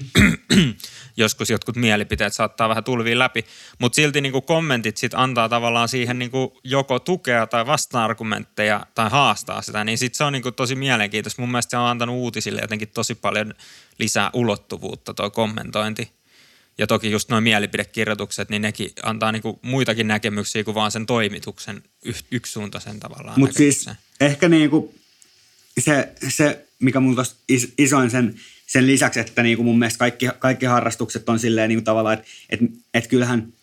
[1.18, 3.46] joskus jotkut mielipiteet saattaa vähän tulvia läpi,
[3.80, 8.86] mutta silti niin kuin kommentit sit antaa tavallaan siihen niin kuin joko tukea tai vasta-argumentteja
[8.96, 11.42] tai haastaa sitä, niin sitten se on niin kuin tosi mielenkiintoista.
[11.42, 13.54] Mun mielestä se on antanut uutisille jotenkin tosi paljon
[14.00, 16.12] lisää ulottuvuutta tuo kommentointi.
[16.78, 21.84] Ja toki just nuo mielipidekirjoitukset, niin nekin antaa niinku muitakin näkemyksiä kuin vaan sen toimituksen
[22.32, 24.94] yksisuuntaisen tavallaan Mutta siis ehkä niinku
[25.82, 27.16] se, se, mikä mun
[27.50, 28.36] is, isoin sen,
[28.68, 32.18] sen lisäksi, että niin kuin mun mielestä kaikki, kaikki harrastukset on silleen niin kuin tavallaan,
[32.18, 32.60] että et,
[32.94, 33.54] et kyllähän,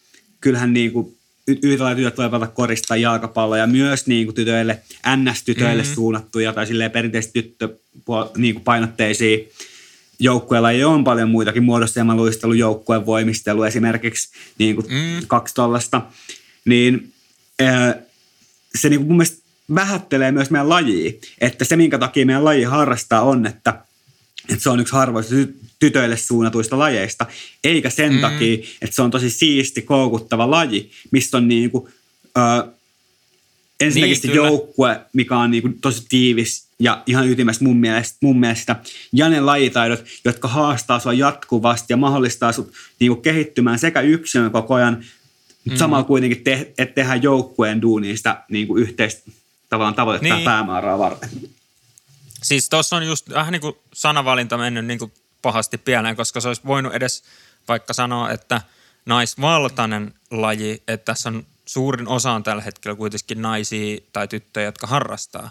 [0.41, 1.17] kyllähän niin kuin
[1.63, 4.83] yhdellä tytöt voi pelata korista jalkapalloja, myös niin kuin tytöille,
[5.17, 5.95] NS-tytöille mm-hmm.
[5.95, 7.69] suunnattuja tai silleen perinteisesti tyttö
[8.37, 9.39] niin kuin painotteisia
[10.19, 15.27] joukkueilla ei on paljon muitakin muodostelma luistelu, joukkueen voimistelu esimerkiksi niin kuin mm.
[15.27, 16.03] kaksi tollasta,
[16.65, 17.13] niin
[18.75, 21.13] se niin kuin mun mielestä vähättelee myös meidän lajia.
[21.41, 23.81] Että se, minkä takia meidän laji harrastaa, on, että,
[24.49, 25.35] että se on yksi harvoista
[25.79, 27.27] tytöille suunnatuista lajeista,
[27.65, 28.21] eikä sen mm.
[28.21, 31.93] takia, että se on tosi siisti, koukuttava laji, missä on niin kuin,
[32.39, 32.69] ö,
[33.81, 38.19] ensinnäkin niin, se joukkue, mikä on niin kuin tosi tiivis ja ihan ytimessä mun mielestä,
[38.21, 38.77] mun mielestä.
[39.13, 44.51] Ja ne lajitaidot, jotka haastaa sua jatkuvasti ja mahdollistaa sut niin kuin kehittymään sekä yksilön
[44.51, 45.05] koko ajan,
[45.65, 45.77] mm.
[45.77, 49.31] samalla kuitenkin te, että tehdään joukkueen duunista niin kuin yhteistä
[49.69, 50.45] tavallaan tavoitetta niin.
[50.45, 51.31] päämäärää varten.
[52.43, 56.49] Siis tuossa on just vähän niin kuin sanavalinta mennyt niin kuin pahasti pieleen, koska se
[56.49, 57.25] olisi voinut edes
[57.69, 58.63] vaikka sanoa, että
[59.07, 64.87] naisvaltainen laji, että tässä on suurin osa on tällä hetkellä kuitenkin naisia tai tyttöjä, jotka
[64.87, 65.51] harrastaa.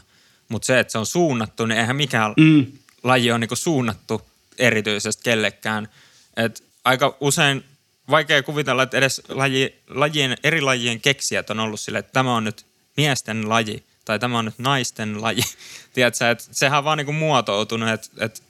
[0.50, 2.66] Mutta se, että se on suunnattu, niin eihän mikään mm.
[3.04, 4.22] laji ole niinku suunnattu
[4.58, 5.90] erityisesti kellekään.
[6.38, 7.64] Et aika usein
[8.10, 12.44] vaikea kuvitella, että edes laji, lajien, eri lajien keksijät on ollut sille, että tämä on
[12.44, 12.66] nyt
[12.98, 15.42] miesten laji– tai tämä on nyt naisten laji.
[15.94, 18.42] Tiedätkö, että sehän on vaan niin kuin muotoutunut, että, että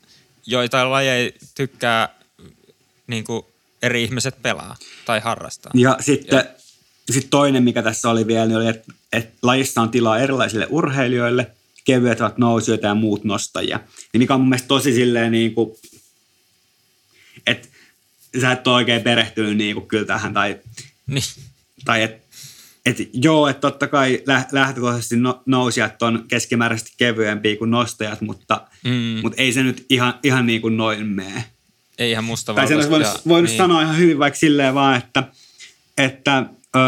[0.45, 2.09] joitain lajeja tykkää
[3.07, 3.45] niin kuin
[3.81, 5.71] eri ihmiset pelaa tai harrastaa.
[5.75, 6.45] Ja sitten ja.
[7.13, 11.51] sit toinen, mikä tässä oli vielä, niin oli, että, että lajissa on tilaa erilaisille urheilijoille,
[11.85, 13.79] kevyet ovat nousijoita ja muut nostajia.
[14.13, 15.75] Niin mikä on mun mielestä tosi silleen niin kuin,
[17.47, 17.67] että
[18.41, 20.59] sä et ole oikein perehtynyt niin kuin kyllä tähän tai,
[21.07, 21.23] niin.
[21.85, 22.24] tai että
[22.85, 29.19] et joo, että totta kai lähtökohtaisesti no, nousijat on keskimääräisesti kevyempiä kuin nostajat, mutta, mm.
[29.21, 31.45] mutta ei se nyt ihan, ihan niin kuin noin mene.
[31.97, 33.57] Ei ihan musta Tai sen olisi voinut, voinut niin.
[33.57, 35.23] sanoa ihan hyvin vaikka silleen vaan, että,
[35.97, 36.45] että
[36.75, 36.79] ö,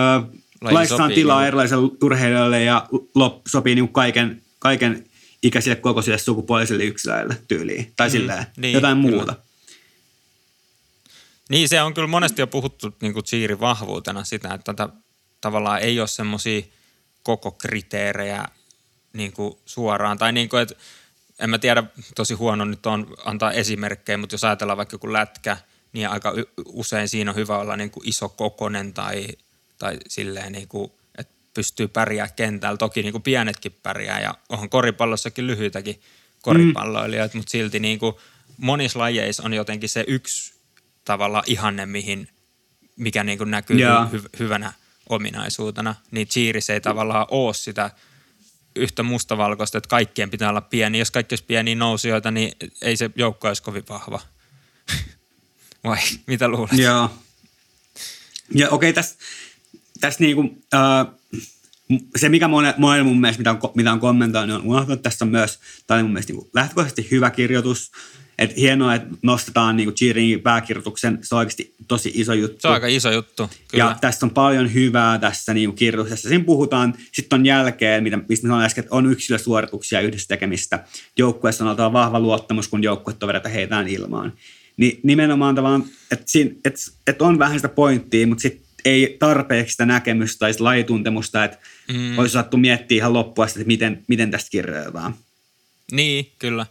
[0.62, 1.48] laissa on tilaa niin.
[1.48, 5.06] erilaisille urheilijoille ja lop, sopii niin kaiken, kaiken
[5.44, 7.94] ikäisille kokoisille sukupuolisille yksilöille tyyliin.
[7.96, 8.12] Tai mm.
[8.12, 9.16] silleen, niin, jotain kyllä.
[9.16, 9.36] muuta.
[11.50, 14.94] Niin, se on kyllä monesti jo puhuttu niin kuin vahvuutena sitä, että tätä
[15.48, 16.62] tavallaan ei ole semmoisia
[17.24, 18.46] koko kriteerejä
[19.14, 20.18] niin kuin suoraan.
[20.18, 20.76] Tai niin kuin, että
[21.40, 21.84] en mä tiedä,
[22.16, 25.58] tosi huono nyt on antaa esimerkkejä, mutta jos ajatellaan vaikka joku lätkä,
[25.94, 26.34] niin aika
[26.66, 29.28] usein siinä on hyvä olla niin kuin iso kokonen tai,
[29.78, 32.78] tai silleen niin kuin, että pystyy pärjää kentällä.
[32.78, 36.02] Toki niin kuin pienetkin pärjää ja onhan koripallossakin lyhyitäkin
[36.42, 37.40] koripalloilijoita, mm.
[37.40, 38.16] mutta silti niin kuin
[38.58, 40.54] monissa lajeissa on jotenkin se yksi
[41.06, 42.30] tavalla ihanne, mihin,
[42.96, 44.06] mikä niin kuin näkyy Joo.
[44.12, 44.74] hy, hyvänä
[45.10, 45.96] ominaisuutena.
[46.12, 47.92] Niin cheeris ei tavallaan ole sitä
[48.76, 51.00] yhtä mustavalkoista, että kaikkien pitää olla pieni.
[51.00, 54.22] Jos kaikki olisi pieniä nousijoita, niin ei se joukko olisi kovin vahva.
[55.84, 56.78] Vai mitä luulet?
[56.78, 57.10] Joo.
[58.56, 59.16] Ja okei, tässä
[60.00, 61.08] täs niinku, äh,
[62.16, 65.02] se, mikä monen, monen mun mielestä, mitä on, mitä on kommentoinut, on unohtunut.
[65.02, 67.92] Tässä on myös, tämä mun mielestä niinku lähtökohtaisesti hyvä kirjoitus.
[68.38, 71.20] Et hienoa, että nostetaan niinku cheeringin pääkirjoituksen.
[71.22, 72.58] Se on oikeasti tosi iso juttu.
[72.62, 73.84] Se on aika iso juttu, kyllä.
[73.84, 76.30] Ja tästä on paljon hyvää tässä niin kirjoituksessa.
[76.30, 80.84] Siinä puhutaan sitten on jälkeen, mitä, mistä sanoin äsken, että on yksilösuorituksia yhdessä tekemistä.
[81.18, 84.34] Joukkueessa on oltava vahva luottamus, kun joukkuetovereita heitään ilmaan.
[84.78, 89.72] Niin nimenomaan tavallaan, että, siinä, että, että on vähän sitä pointtia, mutta sitten ei tarpeeksi
[89.72, 91.58] sitä näkemystä tai sitä lajituntemusta, että
[91.94, 92.20] mm.
[92.20, 95.16] olisi saattu miettiä ihan loppua, että miten, miten tästä kirjoitetaan.
[95.92, 96.66] Niin, kyllä.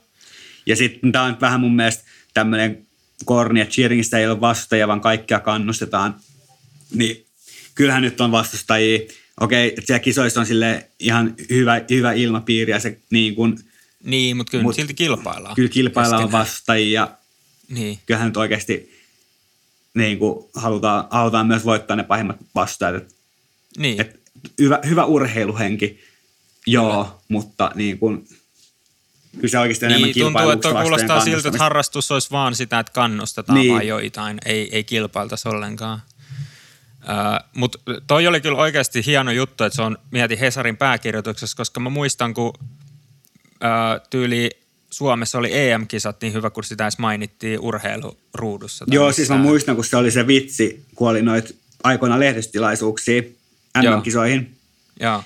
[0.67, 2.87] Ja sitten tämä on vähän mun mielestä tämmöinen
[3.25, 6.17] korni, että cheeringistä ei ole vastustajia, vaan kaikkia kannustetaan.
[6.95, 7.27] Niin
[7.75, 9.01] kyllähän nyt on vastustajia.
[9.41, 13.59] Okei, että siellä kisoissa on sille ihan hyvä, hyvä ilmapiiri ja se niin kuin,
[14.05, 15.55] Niin, mutta kyllä Mut silti kilpaillaan.
[15.55, 16.45] kyllä kilpaillaan keskenään.
[16.47, 17.17] vastustajia ja
[17.69, 18.97] Niin, kyllähän nyt oikeasti
[19.95, 22.97] niin kuin halutaan, halutaan myös voittaa ne pahimmat vastustajat.
[22.97, 23.15] Et,
[23.79, 24.01] niin.
[24.01, 24.21] et
[24.61, 26.01] hyvä, hyvä urheiluhenki,
[26.67, 28.29] joo, mutta niin kuin,
[29.37, 32.93] kyllä se oikeasti enemmän niin tuntuu, että kuulostaa siltä, että harrastus olisi vaan sitä, että
[32.93, 33.73] kannustetaan Niin.
[33.73, 36.03] vaan joitain, ei, ei kilpailtaisi ollenkaan.
[37.03, 41.81] Uh, Mutta toi oli kyllä oikeasti hieno juttu, että se on, mieti Hesarin pääkirjoituksessa, koska
[41.81, 44.51] mä muistan, kun uh, tyyli
[44.91, 48.85] Suomessa oli EM-kisat niin hyvä, kun sitä edes mainittiin urheiluruudussa.
[48.89, 49.49] Joo, siis mä missään.
[49.51, 53.23] muistan, kun se oli se vitsi, kun oli noit aikoina lehdistötilaisuuksia
[53.83, 53.97] Joo.
[53.97, 54.57] MM-kisoihin,
[55.01, 55.23] Joo,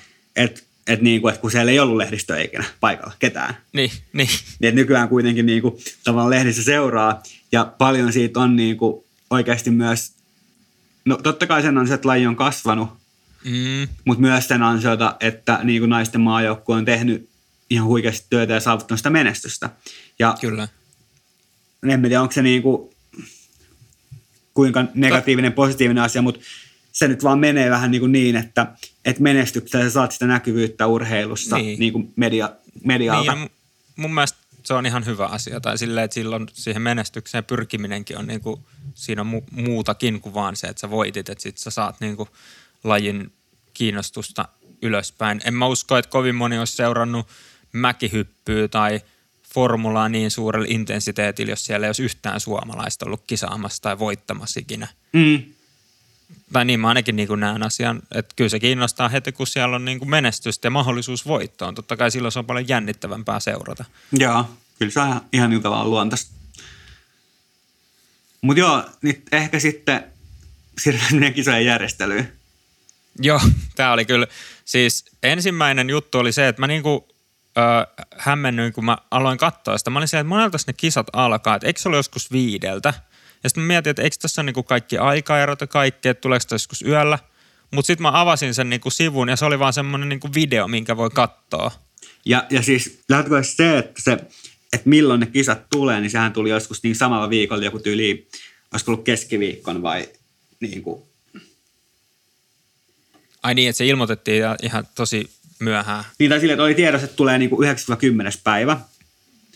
[0.91, 3.57] että et niinku, et kun siellä ei ollut lehdistöä ikinä paikalla, ketään.
[3.73, 4.29] niin, niin.
[4.59, 7.23] Niin et nykyään kuitenkin niinku, tavallaan lehdistö seuraa,
[7.53, 10.13] ja paljon siitä on niinku, oikeasti myös,
[11.05, 13.01] no totta kai sen on se, että laji on kasvanut,
[13.45, 17.29] Mm, mutta myös sen ansiota, että niinku naisten maajoukkue on tehnyt
[17.71, 19.71] ihan huikeasti työtä ja saavuttanut sitä menestystä.
[20.19, 20.69] Ja kyllä.
[21.89, 22.95] en tiedä, onko se niinku,
[24.55, 26.41] kuinka negatiivinen, positiivinen asia, mutta
[26.93, 28.67] se nyt vaan menee vähän niin, kuin niin että,
[29.05, 31.67] että menestyksellä sä saat sitä näkyvyyttä urheilussa niin.
[31.67, 31.81] Niin.
[31.81, 32.51] Niin kuin media,
[32.85, 33.35] medialta.
[33.35, 33.51] Niin,
[33.97, 35.61] mun mielestä se on ihan hyvä asia.
[35.61, 40.57] Tai silleen, että silloin siihen menestykseen pyrkiminenkin on niinku, siinä on mu- muutakin kuin vaan
[40.57, 41.29] se, että sä voitit.
[41.29, 42.29] Että sit sä saat niinku
[42.85, 43.33] lajin
[43.75, 44.49] kiinnostusta
[44.83, 45.41] ylöspäin.
[45.45, 47.27] En mä usko, että kovin moni olisi seurannut
[47.73, 49.01] mäkihyppyä tai
[49.55, 54.89] formulaa niin suurella intensiteetillä, jos siellä ei olisi yhtään suomalaista ollut kisaamassa tai voittamassa ikinä.
[55.13, 55.43] Mm.
[56.53, 59.77] Tai niin mä ainakin niin kuin näen asian, että kyllä se kiinnostaa heti, kun siellä
[59.77, 61.75] on niin kuin menestystä ja mahdollisuus voittoon.
[61.75, 63.85] Totta kai silloin se on paljon jännittävämpää seurata.
[64.13, 66.33] Joo, kyllä se on ihan, niin tavallaan luontaista.
[68.41, 70.05] Mutta joo, nyt ehkä sitten
[70.79, 72.33] siirrytään kisojen järjestelyyn.
[73.19, 73.41] Joo,
[73.77, 74.27] tämä oli kyllä,
[74.65, 77.09] siis ensimmäinen juttu oli se, että mä niinku
[77.59, 79.91] ö, hämmennyin, kun mä aloin katsoa sitä.
[79.91, 82.95] Mä olin siellä, että monelta ne kisat alkaa, että eikö se ole joskus viideltä?
[83.45, 86.45] Ja sitten mä mietin, että eikö tässä ole niinku kaikki aikaerot ja kaikki, että tuleeko
[86.49, 87.19] tämä joskus yöllä?
[87.71, 90.97] Mutta sitten mä avasin sen niinku sivun ja se oli vaan semmoinen niinku video, minkä
[90.97, 91.71] voi katsoa.
[92.25, 94.13] Ja, ja siis lähtökohtaisesti se, että, se,
[94.73, 98.29] että milloin ne kisat tulee, niin sehän tuli joskus niin samalla viikolla joku tyyli,
[98.73, 100.09] olisiko ollut keskiviikkon vai
[100.61, 101.03] niin kuin,
[103.43, 106.05] Ai niin, että se ilmoitettiin ihan tosi myöhään.
[106.19, 107.75] niin tai silleen, että oli tiedossa, että tulee niin kuin 9-10
[108.45, 108.81] päivä,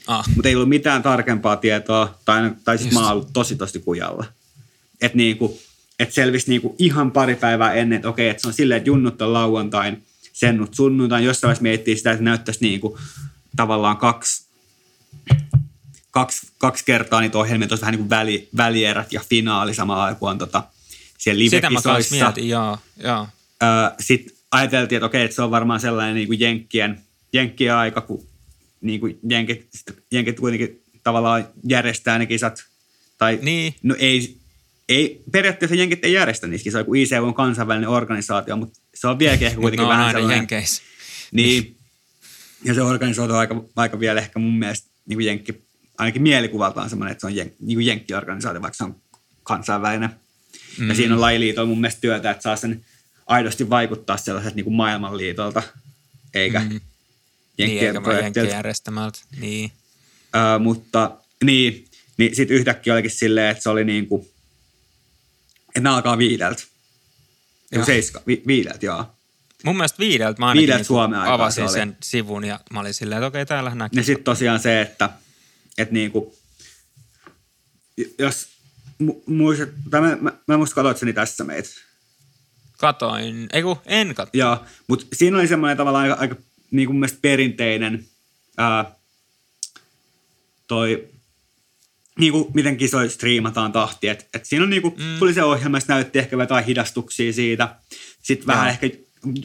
[0.06, 2.92] Ah, mutta ei ollut mitään tarkempaa tietoa, tai, tai Just.
[2.92, 4.24] mä oon ollut tosi tosi kujalla.
[5.00, 5.60] Että niinku,
[5.98, 9.22] et selvisi niinku ihan pari päivää ennen, että okei, että se on silleen, että junnut
[9.22, 12.98] on lauantain, sennut sunnuntain, jossain vaiheessa miettii sitä, että näyttäisi niinku
[13.56, 14.46] tavallaan kaksi,
[16.10, 20.38] kaksi, kaksi kertaa niitä ohjelmia, että vähän niin kuin väli, välierät ja finaali samalla aikaan
[20.38, 20.62] tota,
[21.18, 22.14] siellä sitä mä live-kisoissa.
[22.14, 23.28] mietin, joo, joo.
[24.00, 27.00] Sitten ajateltiin, että okei, että se on varmaan sellainen niin kuin jenkkien,
[27.32, 28.26] jenkkien aika, kun
[28.84, 29.68] niin kuin jenkit,
[30.12, 32.64] jenkit kuitenkin tavallaan järjestää ne kisat.
[33.18, 33.74] Tai, Niin.
[33.82, 34.36] No ei,
[34.88, 39.18] ei, periaatteessa jenkit ei järjestä niissä kisoja, kun ICU on kansainvälinen organisaatio, mutta se on
[39.18, 40.36] vieläkin ehkä kuitenkin ne on vähän sellainen.
[40.36, 40.82] jenkeissä.
[41.32, 41.76] Niin.
[42.64, 45.62] Ja se organisoitu aika, aika vielä ehkä mun mielestä niin kuin jenkki,
[45.98, 48.96] ainakin mielikuvaltaan semmoinen, että se on jen, niin kuin jenkkiorganisaatio, vaikka se on
[49.42, 50.10] kansainvälinen.
[50.78, 50.88] Mm.
[50.88, 52.84] Ja siinä on lajiliitolla mun mielestä työtä, että saa sen
[53.26, 55.62] aidosti vaikuttaa sellaiset niin kuin maailmanliitolta,
[56.34, 56.80] eikä mm.
[57.58, 58.52] Niin, jenkkien jenkkien projektilta.
[58.54, 59.18] järjestämältä.
[59.40, 59.72] Niin.
[60.34, 61.84] Ö, mutta niin,
[62.16, 64.22] niin sitten yhtäkkiä olikin silleen, että se oli niin kuin,
[65.68, 66.62] että nämä alkaa viideltä.
[67.72, 67.84] Joo.
[67.84, 69.06] Seiska, vi, viideltä, joo.
[69.64, 71.72] Mun mielestä viideltä mä ainakin Viideltä niinku Suomen avasin se oli.
[71.72, 74.00] sen sivun ja mä olin silleen, että okei, täällähän näkyy.
[74.00, 75.10] Ja sitten tosiaan se, että,
[75.78, 76.34] että niin kuin,
[78.18, 78.48] jos
[79.02, 81.68] mu- muistat, tai mä, mä, mä muista katsoit sen tässä meitä.
[82.78, 84.30] Katoin, ei kun en katso.
[84.38, 86.36] Joo, mutta siinä oli semmoinen tavallaan aika, aika
[86.74, 88.04] niin kuin mun mielestä perinteinen
[88.58, 88.94] ää,
[90.66, 91.08] toi,
[92.18, 94.08] niin kuin miten kisoja striimataan tahti.
[94.08, 95.18] Et, et siinä on niin kuin, mm.
[95.18, 97.76] tuli se ohjelma, se näytti ehkä jotain hidastuksia siitä.
[98.22, 98.90] Sitten vähän ehkä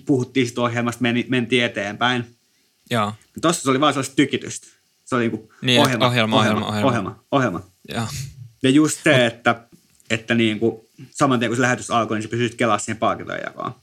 [0.06, 2.36] puhuttiin siitä ohjelmasta, meni, mentiin eteenpäin.
[2.90, 3.14] Joo.
[3.42, 4.68] Tuossa se oli vaan sellaista tykitystä.
[5.06, 6.88] Se oli niin kuin Niin, ohjelma, ohjelma, ohjelma, ohjelma.
[6.88, 7.62] ohjelma, ohjelma.
[7.90, 8.08] Joo.
[8.64, 9.62] Ja just se, että,
[10.10, 13.42] että niin kuin, saman tien kun se lähetys alkoi, niin se pysyt kelaa siihen palkintojen
[13.46, 13.76] jakoon.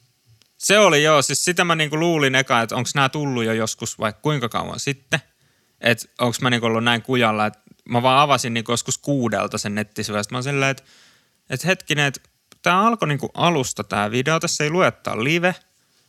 [0.59, 3.99] Se oli joo, siis sitä mä niinku luulin eka, että onko nämä tullut jo joskus
[3.99, 5.21] vai kuinka kauan sitten.
[5.81, 9.75] Että onko mä niinku ollut näin kujalla, että mä vaan avasin niinku joskus kuudelta sen
[9.75, 10.23] nettisivuja.
[10.23, 10.83] Sitten mä silleen, että,
[11.51, 12.21] että hetkinen, että
[12.63, 15.55] tämä alkoi niinku alusta tämä video, tässä ei lue, että on live.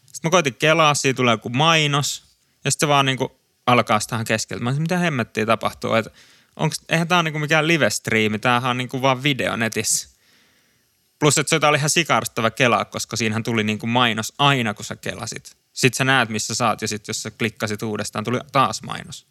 [0.06, 2.24] Sitten mä koitin kelaa, siitä tulee joku mainos.
[2.66, 4.64] Ja sitten se vaan niinku alkaa tähän keskeltä.
[4.64, 6.12] Mä olisin, mitä hemmettiä tapahtuu, että
[6.56, 10.17] onks, eihän tää ole niinku mikään live-striimi, tämähän on niinku vaan video netissä.
[11.20, 14.96] Plus, että se oli ihan sikarstava kelaa, koska siinähän tuli niinku mainos aina, kun sä
[14.96, 15.58] kelasit.
[15.74, 19.28] Sitten sä näet, missä sä oot, ja sitten jos sä klikkasit uudestaan, tuli taas mainos.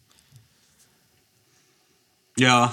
[2.38, 2.68] Joo.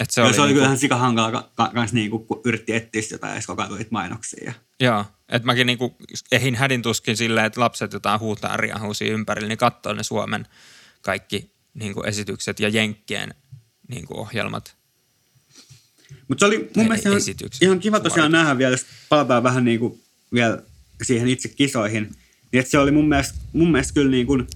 [0.00, 2.18] Et se Se oli, se oli niinku, kyllä ihan sika hankala ka- ka- kans niinku,
[2.18, 4.52] kun yritti etsiä sitä ja koko ajan mainoksia.
[4.80, 5.96] Joo, että mäkin niinku
[6.32, 10.46] ehin hädin tuskin silleen, että lapset jotain huutaa riahuusia ympärillä, niin katsoo ne Suomen
[11.02, 13.34] kaikki niinku esitykset ja Jenkkien
[13.88, 14.76] niinku ohjelmat.
[16.28, 17.20] Mutta se oli mun mielestä ihan,
[17.60, 20.00] ihan kiva tosiaan nähdä vielä, jos palataan vähän niin kuin
[20.32, 20.62] vielä
[21.02, 22.02] siihen itse kisoihin.
[22.52, 24.46] Niin että se oli mun mielestä, mun mielestä kyllä niin kuin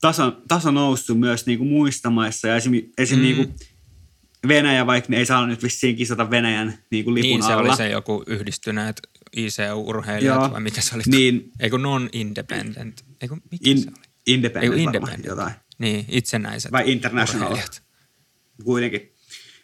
[0.00, 2.48] taso, taso noussut myös niin kuin muissa maissa.
[2.48, 3.22] Ja esim, esim Mm.
[3.22, 3.54] niin kuin
[4.48, 7.68] Venäjä, vaikka ne ei saanut nyt vissiin kisata Venäjän niin kuin lipun Niin, se alla.
[7.68, 9.00] oli se joku yhdistyneet
[9.36, 10.52] ICU-urheilijat Joo.
[10.52, 11.02] vai mikä se oli?
[11.06, 11.52] Niin.
[11.60, 13.04] Ei kun non-independent.
[13.20, 13.96] Ei kun mikä In, se oli?
[14.26, 15.24] Independent, varmaan independent.
[15.24, 15.52] jotain.
[15.78, 17.46] Niin, itsenäiset Vai international.
[17.50, 17.82] urheilijat.
[18.64, 19.12] Kuitenkin.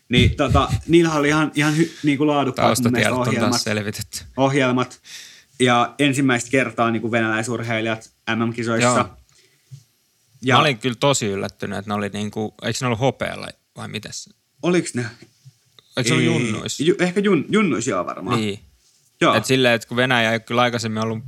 [0.09, 3.61] Niin tota, niillä oli ihan, ihan hy, niin kuin laadukkaat mun mielestä ohjelmat.
[3.61, 4.25] selvitetty.
[4.37, 5.01] ohjelmat.
[5.61, 8.89] Ja ensimmäistä kertaa niin kuin venäläisurheilijat MM-kisoissa.
[8.89, 9.09] Joo.
[10.43, 13.89] Ja Mä olin kyllä tosi yllättynyt, että ne oli niinku, eikö ne ollut hopealla vai
[13.89, 14.29] mites?
[14.63, 15.07] oliks ne?
[15.97, 16.83] Eikö se ollut junnuissa?
[16.83, 18.41] Ju, ehkä jun, junnuissa joo varmaan.
[18.41, 18.61] Niin.
[19.21, 19.35] Joo.
[19.35, 21.19] Et silleen, että kun Venäjä ei kyllä aikaisemmin ollut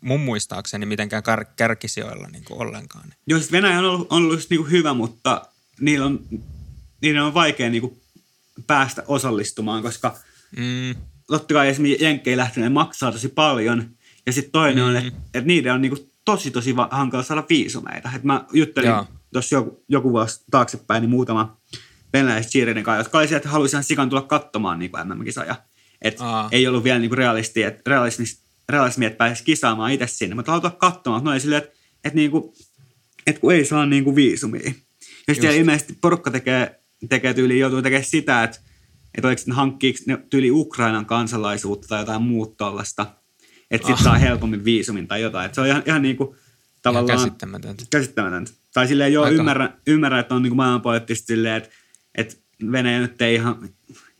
[0.00, 3.08] mun muistaakseni mitenkään kär, kärkisijoilla niin kuin ollenkaan.
[3.08, 5.46] niin- Joo, siis Venäjä on ollut, on ollut just niinku hyvä, mutta
[5.80, 6.20] niillä on,
[7.02, 7.98] niillä on vaikea niinku
[8.66, 10.16] päästä osallistumaan, koska
[10.56, 10.94] Mm,
[11.26, 13.90] totta kai esimerkiksi Jenkkei lähteneet maksaa tosi paljon.
[14.26, 14.88] Ja sitten toinen mm.
[14.90, 18.10] on, että et niiden on niinku tosi tosi va- hankala saada viisumeita.
[18.16, 18.90] Et mä juttelin
[19.32, 21.56] tuossa joku, joku vuosi taaksepäin niin muutama
[22.12, 25.56] venäläiset cheerleading kanssa, jotka oli sieltä, että haluaisivat sikan tulla katsomaan niin MM-kisoja.
[26.02, 26.48] Et Aa.
[26.52, 28.24] ei ollut vielä niinku realisti, et, realismi,
[28.68, 31.24] realismi, että pääsisi kisaamaan itse sinne, mutta haluaa katsomaan.
[31.24, 32.54] No ei silleen, että et niinku,
[33.26, 34.72] et kun ei saa niinku viisumia.
[35.28, 38.58] Ja sitten ilmeisesti porukka tekee, tekee tyyliin, joutuu tekemään sitä, että
[39.14, 43.06] että oliko ne hankkiiko ne tyyli Ukrainan kansalaisuutta tai jotain muuta tollasta.
[43.70, 44.02] Että sitten Ah.
[44.12, 45.46] saa helpommin viisumin tai jotain.
[45.46, 46.38] Et se on ihan, ihan niinku ihan
[46.82, 47.84] tavallaan käsittämätöntä.
[47.90, 48.50] käsittämätöntä.
[48.74, 49.36] Tai silleen joo, Aika.
[49.36, 51.70] ymmärrän, ymmärrän, että on niinku maailmanpoliittisesti silleen, että,
[52.14, 52.36] että
[52.72, 53.68] Venäjä nyt ei ihan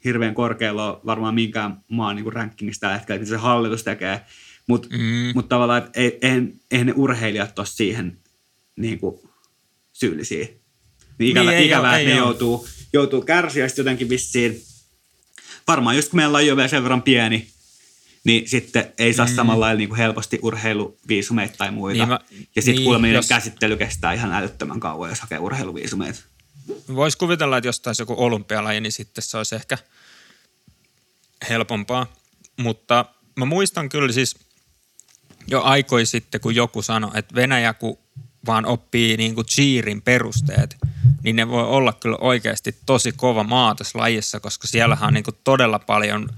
[0.05, 4.21] hirveän korkealla ole varmaan minkään maan niinku rankingista tällä hetkellä, että se hallitus tekee.
[4.69, 5.33] Mutta Mm.
[5.35, 8.19] mut tavallaan, että ei, eihän, eihän ne urheilijat ole siihen
[8.77, 9.31] niinku
[9.93, 10.47] syyllisiä.
[11.19, 14.63] Niin ikävä, Niin, ei ikävää, oo, että ne joutuu, joutuu kärsiä sitten jotenkin vissiin.
[15.69, 17.49] Varmaan just kun meillä on jo vielä sen verran pieni,
[18.25, 19.35] niin sitten ei saa mm.
[19.35, 21.99] samalla lailla niin kuin helposti urheiluviisumeita tai muita.
[21.99, 22.21] Niin mä-
[22.57, 26.21] ja sitten niin, kuulemma jos- käsittely kestää ihan älyttömän kauan, jos hakee urheiluviisumeita.
[26.95, 29.79] Voisi kuvitella, että jos taisi joku olympialaji, niin sitten se olisi ehkä
[31.49, 32.13] helpompaa.
[32.57, 33.05] Mutta
[33.37, 34.37] mä muistan kyllä siis
[35.47, 37.99] jo aikoi sitten, kun joku sanoi, että Venäjä kun
[38.47, 40.77] vaan oppii niin kuin cheerin perusteet,
[41.27, 45.25] niin ne voi olla kyllä oikeasti tosi kova maa tässä lajissa, koska siellähän on niin
[45.25, 46.29] kuin todella paljon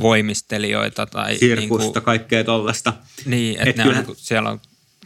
[0.00, 1.06] voimistelijoita.
[1.06, 2.92] Tai Sirkusta, niin kuin, kaikkea tollasta.
[3.24, 4.60] niin, että Et ne on, kyllähän- niin kuin, siellä on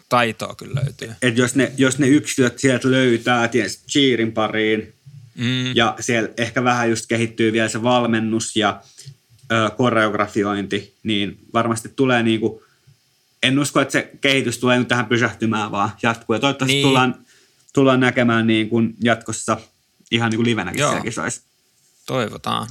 [0.09, 1.11] taitoa kyllä löytyy.
[1.23, 4.93] Että jos ne, jos ne yksilöt sieltä löytää ties cheerin pariin,
[5.39, 8.81] Mm, ja siellä ehkä vähän just kehittyy vielä se valmennus ja
[9.53, 12.63] ö, koreografiointi, niin varmasti tulee niinku,
[13.43, 16.35] en usko, että se kehitys tulee nyt tähän pysähtymään, vaan jatkuu.
[16.35, 16.83] Ja toivottavasti Niin.
[16.83, 16.89] niin.
[16.89, 17.26] tullaan,
[17.77, 19.59] tullaan näkemään niin kuin jatkossa
[20.11, 20.91] ihan niin kuin livenäkin Joo.
[20.91, 21.43] siellä kisoissa.
[22.07, 22.69] Toivotaan.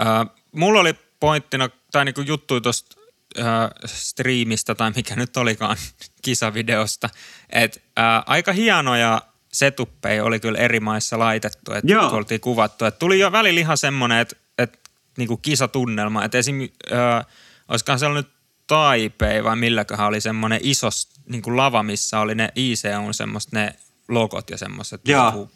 [0.00, 3.00] Äh, mulla oli pointtina, tai niinku juttu tuosta
[3.38, 5.76] äh, striimistä, tai mikä nyt olikaan
[6.24, 7.08] kisavideosta,
[7.50, 12.84] että äh, aika hienoja setuppeja oli kyllä eri maissa laitettu, että oltiin kuvattu.
[12.84, 14.80] Et tuli jo välillä ihan semmoinen, että et,
[15.18, 16.68] niinku kisatunnelma, että esim.
[16.92, 17.26] Äh,
[17.68, 18.34] olisikohan se ollut nyt
[18.66, 20.88] Taipei vai milläköhän oli semmoinen iso
[21.28, 23.74] niinku lava, missä oli ne ICUn semmoiset ne
[24.10, 25.50] logot ja semmoiset niinku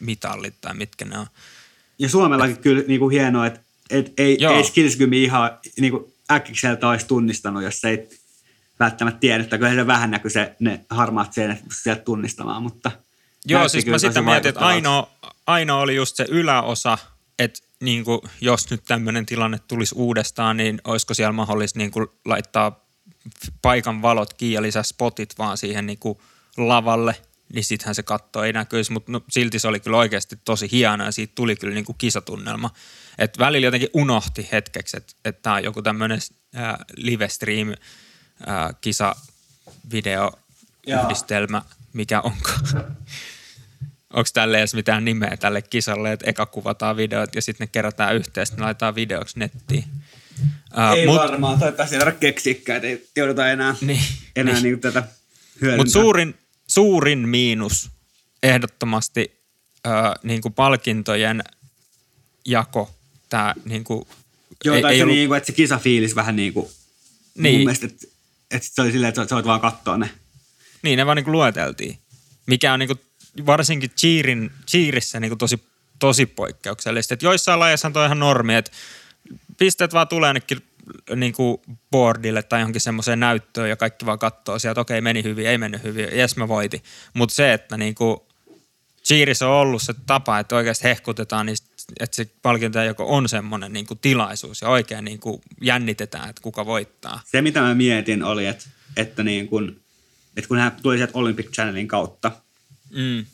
[0.00, 1.26] mitallit tai mitkä ne on.
[1.98, 4.56] ja Suomellakin kyllä niin kuin hienoa, että et ei, Joo.
[4.56, 8.08] ei Skillskymi ihan niin kuin äkkiseltä olisi tunnistanut, jos ei
[8.80, 12.90] välttämättä tiedä, että kyllä se vähän näkyy se, ne harmaat seinät sieltä tunnistamaan, mutta
[13.46, 15.10] Joo, siis mä sitä mietin, että ainoa,
[15.46, 16.98] ainoa oli just se yläosa,
[17.38, 22.06] että niin kuin, jos nyt tämmöinen tilanne tulisi uudestaan, niin olisiko siellä mahdollista niin kuin,
[22.24, 22.84] laittaa
[23.62, 26.18] paikan valot kiinni ja lisää spotit vaan siihen niin kuin,
[26.56, 27.16] lavalle,
[27.52, 31.04] niin sittenhän se katto ei näkyisi, mutta no, silti se oli kyllä oikeasti tosi hieno
[31.04, 32.70] ja siitä tuli kyllä niin kuin kisatunnelma.
[33.18, 36.18] Et välillä jotenkin unohti hetkeksi, että et tämä on joku tämmöinen
[36.56, 37.76] äh, live stream äh,
[38.80, 39.16] kisa
[39.92, 40.32] video
[40.86, 42.50] yhdistelmä, mikä onko.
[44.12, 48.16] Onko tälle edes mitään nimeä tälle kisalle, että eka kuvataan videot ja sitten ne kerätään
[48.16, 49.84] yhteen, sitten ne laitetaan videoksi nettiin.
[50.40, 54.00] Uh, Ei mut, varmaan, toivottavasti ei tarvitse keksikään, että ei jouduta enää, Niin,
[54.36, 54.62] enää niin.
[54.62, 54.80] niin.
[54.80, 55.02] tätä
[55.60, 55.76] hyödyntää.
[55.76, 56.34] Mutta suurin,
[56.66, 57.90] suurin miinus
[58.42, 59.40] ehdottomasti
[59.86, 59.92] uh,
[60.22, 61.44] niinku palkintojen
[62.44, 62.94] jako.
[63.30, 64.08] Tää, niinku,
[64.64, 66.68] Joo, ei, tai ei se, ollut, niin kuin, että se kisafiilis vähän niin kuin,
[67.38, 67.54] Niin.
[67.54, 68.06] mun mielestä, että,
[68.50, 70.10] että se oli silleen, että sä voit vaan katsoa ne.
[70.82, 71.98] Niin, ne vaan niinku lueteltiin.
[72.46, 72.94] Mikä on niinku,
[73.46, 75.64] varsinkin cheerin, cheerissä niinku tosi,
[75.98, 77.14] tosi poikkeuksellista.
[77.14, 78.70] Et joissain lajeissa on ihan normi, että
[79.58, 80.62] pisteet vaan tulee ainakin
[81.16, 85.58] niinku boardille tai johonkin semmoiseen näyttöön ja kaikki vaan katsoo sieltä, okei meni hyvin, ei
[85.58, 86.82] mennyt hyvin, jes mä voitin.
[87.14, 88.26] Mutta se, että niinku
[89.04, 91.56] cheerissä on ollut se tapa, että oikeasti hehkutetaan, niin
[92.00, 97.20] että se palkintojen joko on semmoinen niinku tilaisuus ja oikein niinku jännitetään, että kuka voittaa.
[97.24, 98.64] Se, mitä mä mietin, oli, että,
[98.96, 99.80] että, niin kun,
[100.36, 102.32] että kun hän tuli sieltä Olympic Channelin kautta,
[102.90, 103.24] Mm.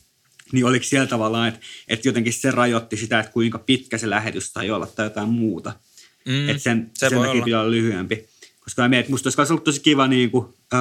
[0.53, 4.53] niin oliko siellä tavallaan, että, että jotenkin se rajoitti sitä, että kuinka pitkä se lähetys
[4.53, 5.72] tai olla tai jotain muuta.
[6.26, 6.48] Mm.
[6.48, 7.44] Että sen, se sen takia olla.
[7.44, 8.26] pitää olla lyhyempi.
[8.60, 10.80] Koska mä mietin, että musta olisi ollut tosi kiva niin kuin, öö,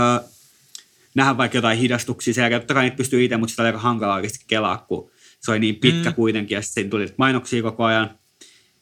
[1.15, 2.33] nähdä vaikka jotain hidastuksia.
[2.33, 5.51] Se totta kai niitä pystyy itse, mutta sitä oli aika hankala oikeasti kelaa, kun se
[5.51, 6.15] oli niin pitkä Mm.
[6.15, 8.09] kuitenkin ja sitten tuli mainoksia koko ajan.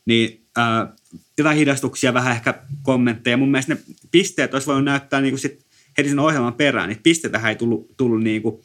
[0.05, 0.63] Niin öö,
[1.37, 3.37] jotain hidastuksia, vähän ehkä kommentteja.
[3.37, 3.81] Mun mielestä ne
[4.11, 5.65] pisteet olisi voinut näyttää niin kuin sit
[5.97, 6.89] heti sen ohjelman perään.
[6.89, 8.61] Niitä pisteitä ei tullut, tullut niin kuin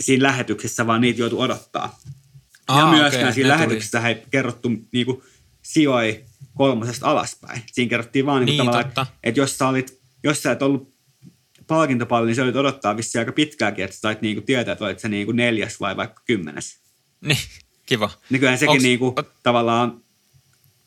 [0.00, 1.98] siinä lähetyksessä, vaan niitä joutui odottaa.
[2.68, 5.22] Aa, ja myöskään ne siinä lähetyksessä ei kerrottu niinku
[5.62, 7.62] sijoi kolmosesta alaspäin.
[7.72, 9.06] Siinä kerrottiin vaan niinku Niin, tavallaan, totta.
[9.24, 10.94] että, jos sä olit, jos sä et ollut
[11.66, 14.98] palkintopalli, niin sä olit odottaa vissiin aika pitkäänkin, että sä sait niinku tietää, että olit
[15.00, 16.80] sä niinku neljäs vai vaikka kymmenes.
[17.20, 17.38] Niin,
[17.86, 18.10] kiva.
[18.30, 20.00] Niin kyllähän sekin Onks- niinku tavallaan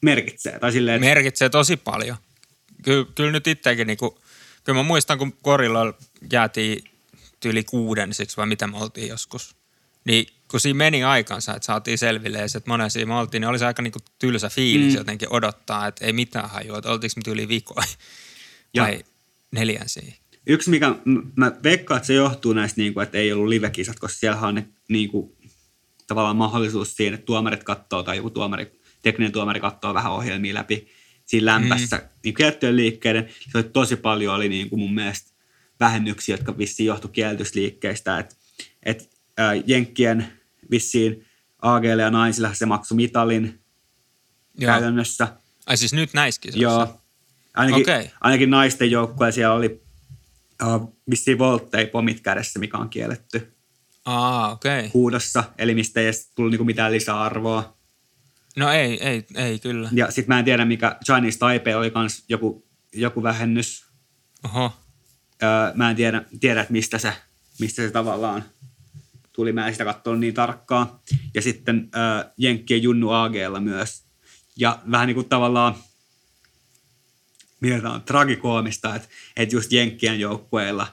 [0.02, 0.60] merkitsee.
[0.60, 2.18] Tai silleen, että merkitsee tosi paljon.
[2.84, 4.20] Ky- kyllä nyt itsekin, niinku,
[4.64, 5.94] kyllä mä muistan, kun korilla
[6.32, 6.84] jäätiin
[7.46, 9.56] yli kuudensiksi vai mitä me oltiin joskus.
[10.06, 13.50] Niin kun siinä meni aikansa, että saatiin selville ja että monen siinä me oltiin, niin
[13.50, 14.98] oli se aika niinku tylsä fiilis mm.
[14.98, 17.84] Jotenkin odottaa, että ei mitään hajua, että oltiinko me yli viikkoa
[18.80, 19.04] vai
[19.52, 20.14] neljän siinä.
[20.48, 20.96] yksi, mikä
[21.36, 24.68] mä veikkaan, että se johtuu näistä, niinku, että ei ollut livekisat, koska siellä on ne
[24.90, 25.38] niinku,
[26.08, 30.88] tavallaan mahdollisuus siihen, että tuomarit katsoo tai joku tuomari, tekninen tuomari katsoo vähän ohjelmia läpi
[31.26, 31.98] siinä lämpässä.
[31.98, 32.04] Mm.
[32.24, 35.32] Niin kiellettyjen liikkeiden, se oli tosi paljon oli niin kuin mun mielestä
[35.80, 38.20] vähennyksiä, jotka vissiin johtu kielletysliikkeistä.
[38.20, 38.36] Että
[38.84, 40.41] et, ää, Jenkkien
[40.72, 41.26] vissiin
[41.62, 43.64] AGL ja naisilla se maksoi mitalin
[44.60, 44.74] Joo.
[44.74, 45.28] käytännössä.
[45.66, 47.02] Ai siis nyt näiskin Joo.
[47.54, 48.08] Ainakin, okay.
[48.22, 49.84] ainakin naisten joukkueella siellä oli
[50.66, 53.54] uh, vissiin voltteja pomit kädessä, mikä on kielletty
[54.06, 54.80] Aa, okei.
[54.80, 54.90] Okay.
[54.94, 57.78] huudossa, eli mistä ei edes tullut niinku mitään lisäarvoa.
[58.56, 59.90] No ei, ei, ei kyllä.
[59.94, 63.86] Ja sitten mä en tiedä, mikä Chinese Taipei oli kans joku, joku vähennys.
[64.46, 64.74] Oho.
[65.44, 67.14] Öö, mä en tiedä, tiedä että mistä se,
[67.60, 68.44] mistä se tavallaan
[69.42, 69.54] tuli.
[69.54, 71.00] Mä en sitä katsonut niin tarkkaan.
[71.34, 74.04] Ja sitten öö, Jenkkien Junnu AGlla myös.
[74.58, 75.76] Ja vähän niin kuin tavallaan
[77.60, 80.88] mitä on tragikoomista, että, että just Jenkkien joukkueilla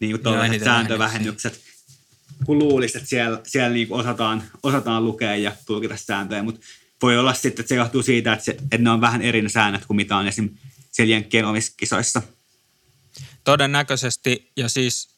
[0.00, 1.60] niin kuin sääntövähennykset,
[2.46, 6.60] kun luulisi, että siellä, siellä niin kuin osataan, osataan lukea ja tulkita sääntöjä, mutta
[7.02, 9.48] voi olla sitten, että se johtuu siitä, että, se, että ne on vähän eri ne
[9.48, 10.50] säännöt kuin mitä on esim.
[10.90, 12.22] siellä Jenkkien omissa kisoissa.
[13.44, 15.08] Todennäköisesti, ja siis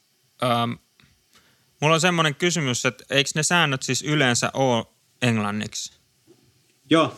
[0.42, 0.72] ähm,
[1.80, 4.84] mulla on semmoinen kysymys, että eikö ne säännöt siis yleensä ole
[5.22, 5.92] englanniksi?
[6.90, 7.14] Joo,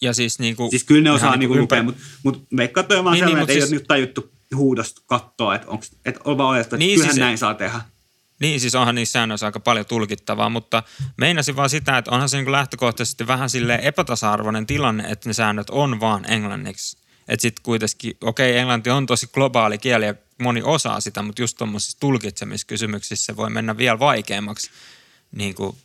[0.00, 0.70] Ja siis niinku...
[0.70, 3.26] siis kyllä ne osaa niinku lukea, ympär- mutta mut veikkaa, toi on vaan Niin, niin,
[3.26, 6.38] niin, sellainen, mut että ei siis- ole nyt tajuttu huudosta katsoa, että, onks, että on
[6.38, 7.80] vaan että Niin, niin, kyllähän siis- näin saa tehdä.
[8.40, 10.82] Niin, siis onhan niissä säännöissä aika paljon tulkittavaa, mutta
[11.16, 15.70] meinasin vaan sitä, että onhan se niinku lähtökohtaisesti vähän sille epätasa-arvoinen tilanne, että ne säännöt
[15.70, 16.96] on vaan englanniksi.
[17.28, 21.56] Että sitten kuitenkin, okei, englanti on tosi globaali kieli ja moni osaa sitä, mutta just
[21.58, 24.70] tuommoisissa tulkitsemiskysymyksissä se voi mennä vielä vaikeammaksi.
[25.32, 25.76] Niin kuin,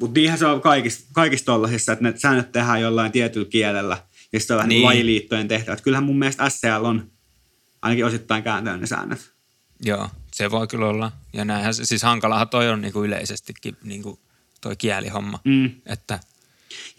[0.00, 3.98] Mutta niinhän se on kaikissa, kaikissa tollaisissa, että ne säännöt tehdään jollain tietyllä kielellä,
[4.32, 4.76] ja sitten on vähän Niin.
[4.78, 4.86] niin.
[4.86, 5.80] lajiliittojen tehtävät.
[5.80, 7.10] Kyllähän mun mielestä SCL on
[7.82, 9.32] ainakin osittain kääntänyt ne säännöt.
[9.80, 11.12] joo, se voi kyllä olla.
[11.32, 14.18] Ja näinhän, siis hankalahan toi on niin kuin yleisestikin niin kuin
[14.60, 15.40] toi kielihomma.
[15.44, 15.70] Mm.
[15.86, 16.18] Että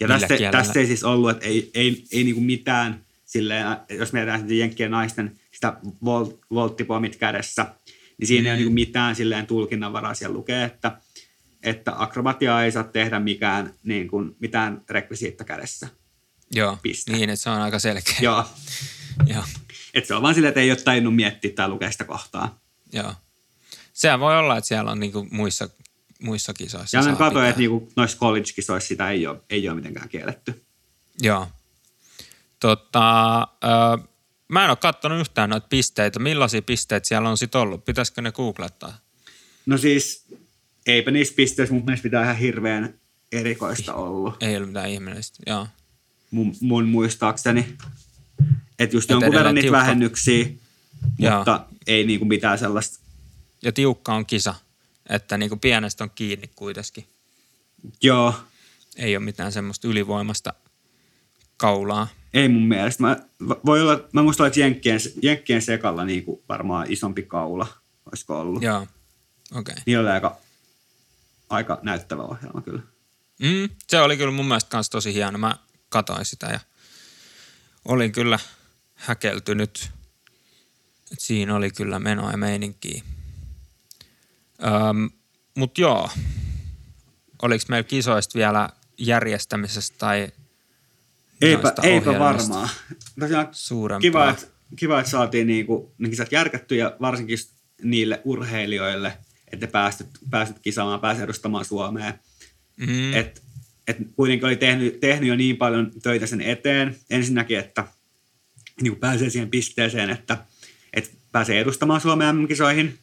[0.00, 0.58] Ja tästä, kielellä?
[0.64, 5.38] tästä ei siis ollut, että ei, ei, ei niinku mitään, silleen, jos mietitään jenkkien naisten
[5.58, 7.66] sitä volt, volttipomit kädessä,
[8.18, 8.46] niin siinä mm.
[8.46, 11.00] ei ole niinku mitään silleen tulkinnanvaraa siellä lukee, että,
[11.62, 15.88] että akrobatiaa ei saa tehdä mikään, niin kuin, mitään rekvisiitta kädessä.
[16.50, 17.12] Joo, Piste.
[17.12, 18.16] niin, että se on aika selkeä.
[18.20, 18.44] Joo,
[19.34, 19.44] Joo.
[19.94, 22.58] että se on vaan silleen, että ei ole tainnut miettiä tai lukea sitä kohtaa.
[22.92, 23.14] Joo.
[23.92, 25.68] Sehän voi olla, että siellä on niinku muissa,
[26.22, 26.98] muissa kisoissa.
[26.98, 27.48] Ja katsoin, pitää.
[27.48, 30.64] että niinku noissa college-kisoissa sitä ei ole, ei ole mitenkään kielletty.
[31.22, 31.48] Joo.
[32.60, 34.08] Tota, ö,
[34.48, 36.18] mä en ole katsonut yhtään noita pisteitä.
[36.18, 37.84] Millaisia pisteitä siellä on sitten ollut?
[37.84, 38.98] Pitäisikö ne googlettaa?
[39.66, 40.24] No siis,
[40.86, 42.94] eipä niissä pisteissä mun mielestä pitää ihan hirveän
[43.32, 45.38] erikoista ollut, Ei ole mitään ihmeellistä.
[45.46, 45.66] Joo.
[46.30, 47.76] mun, mun muistaakseni.
[48.78, 49.78] Että just Et jonkun verran niitä tiukka.
[49.78, 50.46] vähennyksiä,
[51.18, 51.36] Joo.
[51.36, 52.98] mutta ei niinku mitään sellaista.
[53.62, 54.54] Ja tiukka on kisa.
[55.08, 57.06] Että niinku pienestä on kiinni kuitenkin.
[58.02, 58.34] Joo,
[58.96, 60.54] Ei ole mitään semmoista ylivoimasta
[61.58, 62.08] kaulaa.
[62.34, 63.02] ei mun mielestä.
[63.02, 63.16] Mä,
[63.66, 67.66] voi olla, mä muistan, että Jenkkien, Jenkkien sekalla niinku varmaan isompi kaula
[68.06, 68.62] olisiko ollut.
[68.62, 68.86] Joo.
[69.52, 69.72] Okei.
[69.72, 69.74] Okay.
[69.86, 70.36] Niillä oli aika,
[71.50, 72.82] aika näyttävä ohjelma kyllä.
[73.38, 75.38] Mm, se oli kyllä mun mielestä kans tosi hieno.
[75.38, 75.56] Mä
[75.88, 76.60] katoin sitä ja
[77.84, 78.38] olin kyllä
[78.94, 79.90] häkeltynyt.
[81.12, 83.02] Et siinä oli kyllä menoa ja meininkiä.
[84.64, 85.10] Öm,
[85.54, 86.10] mut joo,
[87.42, 90.28] oliko meillä kisoista vielä järjestämisestä tai
[91.42, 92.68] Eipä, eipä varmaan.
[93.52, 94.00] Suurempaa?
[94.00, 97.38] kiva, että, kiva, että saatiin niinku, ne kisat järkätty ja varsinkin
[97.82, 99.18] niille urheilijoille,
[99.52, 102.14] että ne päästyt, päästyt kisaamaan, pääsee edustamaan Suomea.
[102.76, 103.42] Mm, Et,
[103.88, 106.96] et kuitenkin oli tehnyt, tehnyt jo niin paljon töitä sen eteen.
[107.10, 107.84] Ensinnäkin, että
[108.80, 110.38] niin kuin pääsee siihen pisteeseen, että,
[110.94, 112.98] että pääsee edustamaan Suomea MM-kisoihin.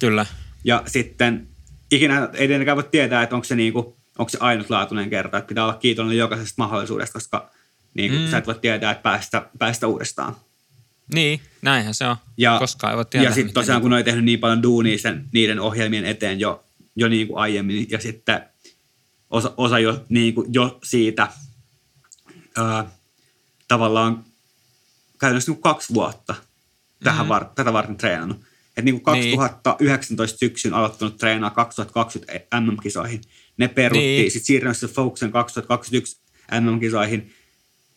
[0.00, 0.26] kyllä,
[0.64, 1.48] Ja sitten
[1.90, 3.86] ikinä ei tietenkään voi tietää, että onko se, niin kuin,
[4.18, 5.38] onko se ainutlaatuinen kerta.
[5.38, 7.50] Että pitää olla kiitollinen jokaisesta mahdollisuudesta, koska
[7.94, 8.30] niin kuin, Mm.
[8.30, 10.36] sä et voi tietää, että päästä, päästä uudestaan.
[11.14, 12.16] niin, näinhän se on.
[12.36, 13.30] Ja, Koskaan ei voi tietää.
[13.30, 16.40] ja sitten tosiaan, niinku- kun ne oli tehnyt niin paljon duunia sen, niiden ohjelmien eteen
[16.40, 16.64] jo,
[16.96, 18.42] jo niin kuin aiemmin, ja sitten
[19.30, 21.28] osa, osa jo, niin kuin jo siitä
[22.56, 22.86] ää,
[23.68, 24.24] tavallaan
[25.20, 26.34] käytännössä niin kaksi vuotta
[27.04, 27.28] tähän Mhm.
[27.28, 28.40] var, tätä varten treenannut.
[28.76, 29.38] Et niin kuin Niin.
[29.38, 33.20] 2019 syksyn aloittanut treenaa 2020 MM-kisoihin.
[33.56, 34.20] Ne peruttiin.
[34.20, 34.30] Niin.
[34.30, 36.16] Sitten siirrynyt se Focuksen 2021
[36.60, 37.32] MM-kisoihin.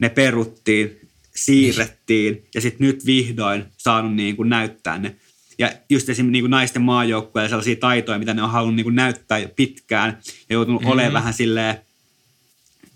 [0.03, 0.99] Ne peruttiin,
[1.35, 5.15] siirrettiin ja sitten nyt vihdoin saanut niin kuin näyttää ne.
[5.59, 8.95] Ja just esimerkiksi niin kuin naisten maajoukkueella sellaisia taitoja, mitä ne on halunnut niin kuin
[8.95, 10.17] näyttää jo pitkään
[10.49, 10.85] ja joutunut Mhm.
[10.87, 10.93] mm-hmm.
[10.93, 11.75] olemaan vähän silleen,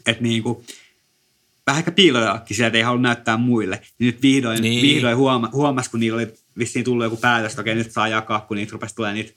[0.06, 0.66] että niin kuin,
[1.68, 3.82] vähän ehkä piilojakin sieltä, että ei halua näyttää muille.
[4.00, 4.82] Niin nyt vihdoin, Niin.
[4.82, 8.40] vihdoin huoma, huomasi, kun niillä oli vissiin tullut joku päätös, että okei, nyt saa jakaa,
[8.40, 9.34] kun niitä rupesi tulemaan niitä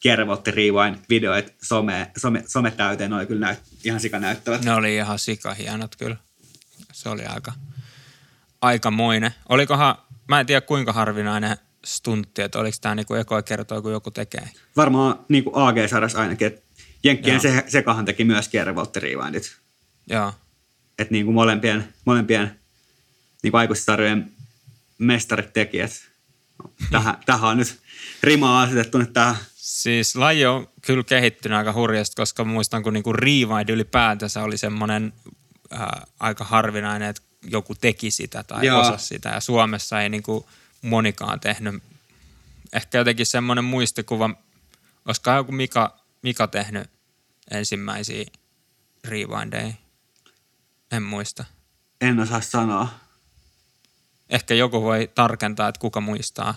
[0.00, 4.64] Kierrevotti Rewind videoita some, some, some täyteen, oli kyllä näyt, ihan sikanäyttävät.
[4.64, 6.16] Ne oli ihan sikahienot kyllä.
[7.04, 7.52] Se oli aika,
[8.60, 9.34] aikamoinen.
[9.48, 9.96] Olikohan,
[10.28, 14.48] mä en tiedä kuinka harvinainen stuntti, että oliko tämä niinku ekoa kertoa, kun joku tekee.
[14.76, 16.62] Varmaan niin kuin AG-sarjassa ainakin, että
[17.04, 19.56] Jenkkien se, sekahan teki myös Kierrevotti Rewindit.
[20.06, 20.32] Joo,
[20.98, 22.60] Että niin kuin molempien, molempien
[23.42, 24.32] niin kuin aikuissarjojen
[24.98, 25.90] mestarit tekijät.
[26.90, 27.80] Tähän, tähän on nyt
[28.22, 29.36] rimaa asetettu nyt tähän.
[29.54, 35.12] Siis laji on kyllä kehittynyt aika hurjasti, koska muistan, kun niinku rewind ylipäätänsä oli semmoinen
[35.74, 35.88] äh,
[36.20, 38.80] aika harvinainen, että joku teki sitä tai Joo.
[38.80, 39.28] osasi sitä.
[39.28, 40.48] Ja Suomessa ei niinku
[40.82, 41.82] monikaan tehnyt.
[42.72, 44.30] Ehkä jotenkin semmoinen muistikuva,
[45.04, 46.90] olisiko joku Mika, Mika tehnyt
[47.50, 48.24] ensimmäisiä
[49.04, 49.72] rewindeja?
[50.92, 51.44] En muista.
[52.00, 52.88] En osaa sanoa.
[54.30, 56.54] Ehkä joku voi tarkentaa, että kuka muistaa.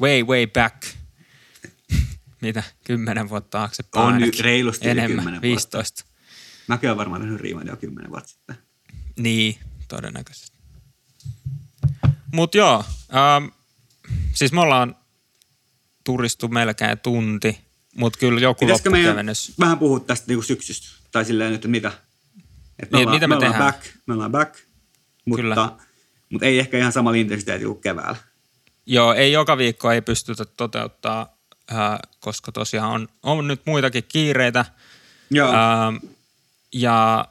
[0.00, 0.86] Way, way back.
[2.42, 2.62] Mitä?
[2.84, 5.78] Kymmenen vuotta taaksepäin On nyt reilusti Enemmän, 10 vuotta.
[6.68, 6.72] 15.
[6.72, 8.56] Mäkin olen varmaan tehnyt Rewindin jo kymmenen vuotta sitten.
[9.18, 9.58] Niin,
[9.88, 10.58] todennäköisesti.
[12.32, 13.46] Mut joo, ähm,
[14.34, 14.96] siis me ollaan
[16.04, 17.60] turistu melkein tunti,
[17.96, 19.52] mut kyllä joku Pitäisikö loppukevennys.
[19.58, 20.88] vähän puhua tästä niinku syksystä?
[21.12, 21.92] Tai silleen nyt, että mitä?
[22.82, 23.72] Et Niin, mitä me ollaan tehdään?
[23.74, 24.54] back, me ollaan back,
[25.34, 25.54] Kyllä.
[25.54, 25.84] mutta,
[26.30, 28.16] mutta ei ehkä ihan samalla intensiteetillä kuin keväällä.
[28.86, 31.36] Joo, ei joka viikko ei pystytä toteuttaa,
[31.72, 34.64] äh, koska tosiaan on, on nyt muitakin kiireitä.
[35.30, 35.48] Joo.
[35.48, 35.96] Ähm,
[36.72, 37.28] ja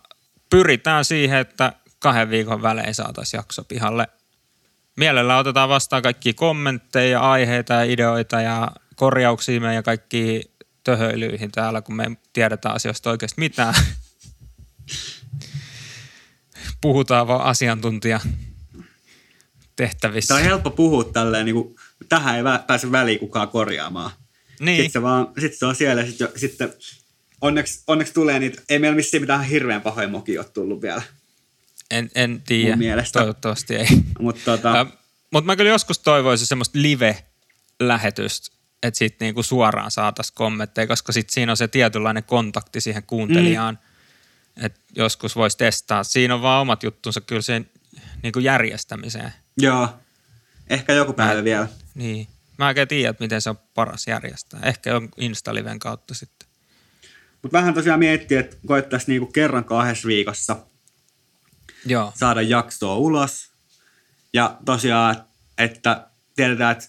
[0.50, 4.08] pyritään siihen, että kahden viikon välein saataisiin jakso pihalle.
[4.96, 10.42] Mielellä otetaan vastaan kaikki kommentteja, aiheita ja ideoita ja korjauksia meidän kaikkiin
[10.84, 13.74] töhöilyihin täällä, kun me ei tiedetä asioista oikeasti mitään.
[16.82, 18.20] Puhutaan vaan asiantuntija
[19.76, 20.28] tehtävissä.
[20.28, 21.76] Tämä on helppo puhua tälleen, niin kuin,
[22.10, 24.12] tähän ei pääse väliin kukaan korjaamaan.
[24.60, 26.74] Niin, Sitten se, vaan, sit se on siellä ja sit, jo- sitten
[27.42, 31.02] onneksi, onneksi tulee niitä, ei meillä missään mitään hirveän pahoja mokia ole tullut vielä.
[31.92, 32.70] En, en tiedä.
[32.72, 33.20] Mun mielestä.
[33.20, 33.88] Toivottavasti ei.
[34.20, 34.88] Mutta tota, Äh,
[35.32, 41.34] Mutta mä kyllä joskus toivoisin semmoista live-lähetystä, että sitten niinku suoraan saataisiin kommentteja, koska sitten
[41.34, 43.80] siinä on se tietynlainen kontakti siihen kuuntelijaan.
[43.82, 44.66] Mm.
[44.66, 46.04] Että joskus voisi testaa.
[46.04, 47.70] Siinä on vaan omat juttunsa kyllä sen
[48.24, 49.34] niinku järjestämiseen.
[49.58, 49.90] joo,
[50.70, 51.68] ehkä joku päivä vielä.
[51.96, 52.28] Niin.
[52.58, 54.60] Mä en tiedä, miten se on paras järjestää.
[54.64, 56.37] Ehkä on Instaliven kautta sitten.
[57.42, 60.56] Mutta vähän tosiaan miettiä, että koettaisiin niinku kerran kahdessa viikossa
[61.86, 62.14] Joo.
[62.16, 63.52] saada jaksoa ulos.
[64.34, 65.16] Ja tosiaan,
[65.58, 66.88] että tiedetään, että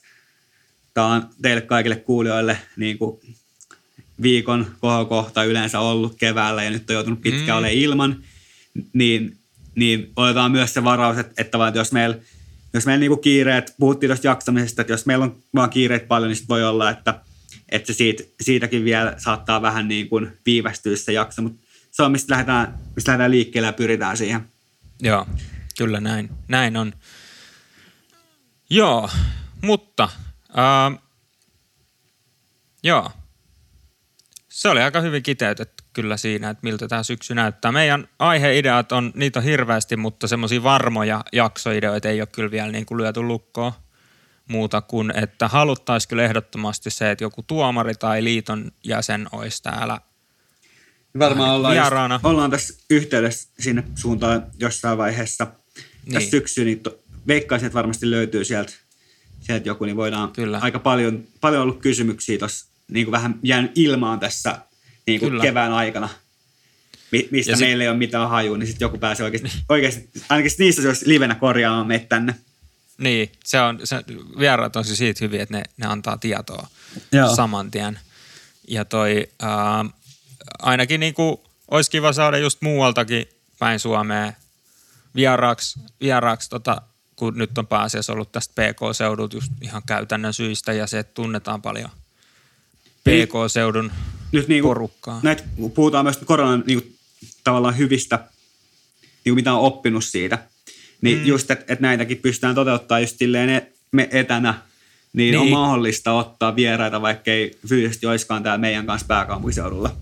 [0.94, 3.20] tämä on teille kaikille kuulijoille niin kuin
[4.22, 7.52] viikon kohokohta yleensä ollut keväällä ja nyt on joutunut pitkään Mm.
[7.58, 8.16] olemaan ilman,
[8.92, 9.38] niin,
[9.74, 12.16] niin otetaan myös se varaus, että, että vaan, että jos meillä,
[12.72, 16.30] jos meillä niin kuin kiireet, puhuttiin tuosta jaksamisesta, että jos meillä on vaan kiireet paljon,
[16.30, 17.20] niin voi olla, että,
[17.68, 22.12] että se siitä, siitäkin vielä saattaa vähän niin kuin viivästyä se jakso, mutta se on,
[22.12, 24.40] mistä lähdetään, mistä lähdetään liikkeelle ja pyritään siihen.
[25.02, 25.26] Joo,
[25.78, 26.30] kyllä näin.
[26.48, 26.92] Näin on.
[28.70, 29.10] Joo,
[29.62, 30.08] mutta
[30.58, 31.02] äh,
[32.82, 33.10] joo.
[34.48, 37.72] Se oli aika hyvin kiteytetty kyllä siinä, että miltä tämä syksy näyttää.
[37.72, 42.86] Meidän aiheideat on, niitä on hirveästi, mutta semmoisia varmoja jaksoideoita ei ole kyllä vielä niin
[42.86, 43.72] kuin lyöty lukkoon
[44.48, 50.00] muuta kuin, että haluttaisiin kyllä ehdottomasti se, että joku tuomari tai liiton jäsen olisi täällä
[51.18, 52.14] Varmaan ollaan, Vieraana.
[52.14, 55.46] just, ollaan tässä yhteydessä sinne suuntaan jossain vaiheessa
[56.04, 56.14] Niin.
[56.14, 58.72] tässä syksyyn, niin to, veikkaisin, että varmasti löytyy sieltä,
[59.40, 60.58] sieltä joku, niin voidaan Kyllä.
[60.62, 64.58] aika paljon, paljon ollut kysymyksiä tuossa, niin kuin vähän jäänyt ilmaan tässä
[65.06, 65.42] niin kuin Kyllä.
[65.42, 66.08] kevään aikana,
[67.12, 70.08] mi, mistä Ja sit- meillä ei ole mitään hajua, niin sitten joku pääsee oikeasti, oikeasti
[70.28, 72.34] ainakin niistä se olisi livenä korjaamaan meitä tänne.
[72.98, 74.04] Niin, se on, se,
[74.38, 76.66] vieraat on siis siitä hyviä, että ne, ne antaa tietoa
[77.12, 77.36] Joo.
[77.36, 77.98] saman tien.
[78.68, 79.84] Ja toi, ää,
[80.58, 83.26] ainakin niinku, olisi kiva saada just muualtakin
[83.58, 84.32] päin Suomea
[85.14, 86.82] vieraaksi, vieraaksi tota,
[87.16, 91.62] kun nyt on pääasiassa ollut tästä PK-seudulta just ihan käytännön syistä ja se, että tunnetaan
[91.62, 91.90] paljon
[93.04, 93.92] PK-seudun
[94.32, 95.20] Nyt niin kuin, porukkaa.
[95.22, 95.44] näitä,
[95.74, 96.96] puhutaan myös koronan niin kuin,
[97.44, 100.38] tavallaan hyvistä, niin kuin mitä on oppinut siitä,
[101.00, 101.26] niin mm.
[101.26, 104.54] just, että et näitäkin pystytään toteuttamaan just silleen e- me etänä,
[105.12, 109.96] niin, niin, on mahdollista ottaa vieraita, vaikka ei fyysisesti olisikaan täällä meidän kanssa pääkaupunkiseudulla.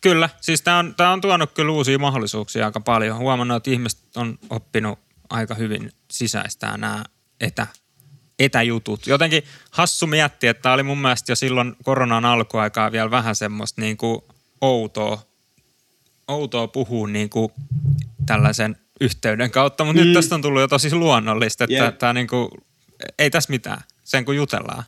[0.00, 3.18] Kyllä, siis tämä on, tää on tuonut kyllä uusia mahdollisuuksia aika paljon.
[3.18, 4.98] Huomannut, että ihmiset on oppinut
[5.30, 7.04] aika hyvin sisäistää nämä
[7.40, 7.66] etä,
[8.38, 9.06] etäjutut.
[9.06, 13.80] Jotenkin hassu miettiä, että tämä oli mun mielestä jo silloin koronan alkuaikaa vielä vähän semmoista
[13.80, 14.20] niin kuin
[14.60, 15.22] outoa,
[16.28, 17.52] outoa puhua niin kuin
[18.26, 20.06] tällaisen yhteyden kautta, mutta mm.
[20.06, 21.98] nyt tästä on tullut jo tosi luonnollista, että Jep.
[21.98, 22.48] tämä niin kuin,
[23.18, 24.84] ei tässä mitään, sen kun jutellaan.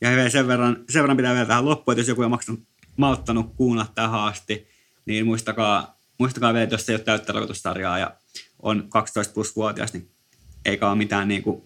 [0.00, 2.62] Ja hyvä, sen verran, sen verran pitää vielä tähän loppuun, että jos joku on maksanut,
[2.96, 4.68] malttanut kuunnella tähän asti,
[5.06, 8.14] niin muistakaa, muistakaa vielä, että jos ei ole täyttä rokotussarjaa ja
[8.62, 10.10] on 12 plus vuotias, niin
[10.64, 11.62] eikä ole mitään niin kuin,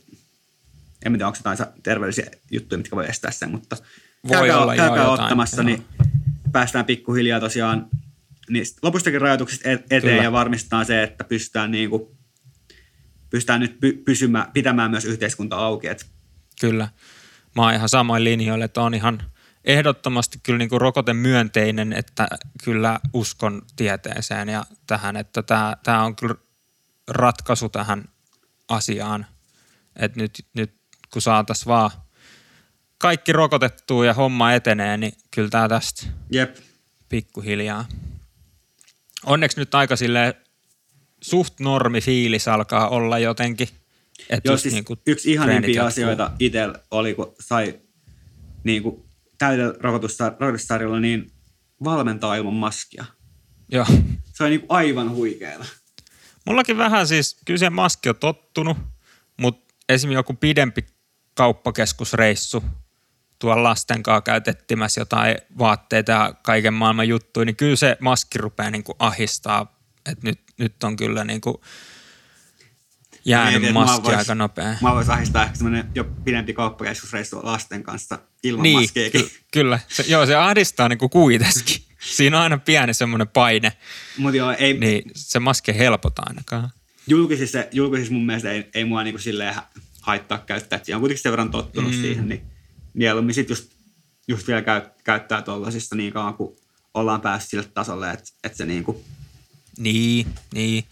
[1.07, 3.77] en tiedä, onko jotain terveellisiä juttuja, mitkä voi estää sen, mutta
[4.29, 5.65] Voi käykää, olla käykää jotain, ottamassa, joo.
[5.65, 5.85] niin
[6.53, 7.89] päästään pikkuhiljaa tosiaan
[8.49, 10.23] niistä lopustakin rajoituksista et- eteen Kyllä.
[10.23, 12.03] ja varmistetaan se, että pystytään, niin kuin,
[13.31, 15.89] pystytään nyt py, pysymään, pitämään myös yhteiskunta auki.
[15.89, 16.07] Et
[16.61, 16.89] Kyllä.
[17.57, 19.23] Mä oon ihan samoin linjoilla, että on ihan
[19.65, 22.29] ehdottomasti kyllä niin kuin rokotemyönteinen, että
[22.65, 26.35] kyllä uskon tieteeseen ja tähän, että tämä, tämä on kyllä
[27.09, 28.05] ratkaisu tähän
[28.69, 29.27] asiaan.
[29.97, 30.75] Että nyt, nyt
[31.13, 31.91] kun saataisiin vaan
[32.99, 36.57] kaikki rokotettua ja homma etenee, niin kyllä tämä tästä Jep,
[37.09, 37.85] pikkuhiljaa.
[39.29, 40.37] Onneksi nyt aika sille
[41.21, 43.69] suht normi fiilis alkaa olla jotenkin.
[44.31, 47.81] Että Joo, siis niinku yksi treenit ihanimpia asioita itsellä oli, kun sai
[48.65, 49.03] niin kuin
[49.39, 51.31] täydellä rokotussar- rokotussarjalla niin
[51.85, 53.05] valmentaa ilman maskia.
[53.73, 53.87] Joo.
[54.35, 55.65] Se oli niin kuin aivan huikeeta.
[56.47, 58.77] Mullakin vähän siis, kyllä se maski on tottunut,
[59.37, 60.87] mutta esimerkiksi joku pidempi
[61.35, 62.65] kauppakeskusreissu,
[63.39, 68.71] tuolla lasten kanssa käytettimässä jotain vaatteita ja kaiken maailman juttuja, niin kyllä se maski rupeaa
[68.71, 71.57] niin kuin ahistaa, että nyt, nyt on kyllä niin kuin
[73.25, 74.75] jäänyt Mietin, maski vois- aika nopea.
[74.83, 79.21] Mä voisin ahistaa ehkä semmoinen jo pidempi kauppakeskusreissu lasten kanssa ilman Niin, maskeakin.
[79.21, 79.81] ky- kyllä.
[79.89, 81.83] Se, joo, se ahdistaa niin kuin kuitenkin.
[82.17, 83.73] Siinä on aina pieni semmoinen paine,
[84.19, 86.71] Mutta joo, ei, niin se maski ei helpota ainakaan.
[87.07, 89.69] julkisissa, julkisissa mun mielestä ei, ei mua niinku silleen ha-
[90.01, 90.81] haittaa käyttää.
[90.83, 92.01] Siinä on kuitenkin sen verran tottunut mm.
[92.01, 92.43] siihen, niin
[92.95, 93.71] mieluummin sit just,
[94.29, 96.57] just vielä käy, käyttää tollasista niin kauan, kun
[96.95, 99.05] ollaan päässyt sille tasolle, että et se niinku,
[99.79, 100.85] Niin, niin.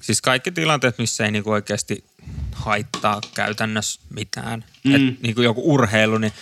[0.00, 2.04] Siis kaikki tilanteet, missä ei niinku oikeasti
[2.52, 4.64] haittaa käytännössä mitään.
[4.84, 4.94] Mm.
[4.94, 6.32] Et niinku joku urheilu, niin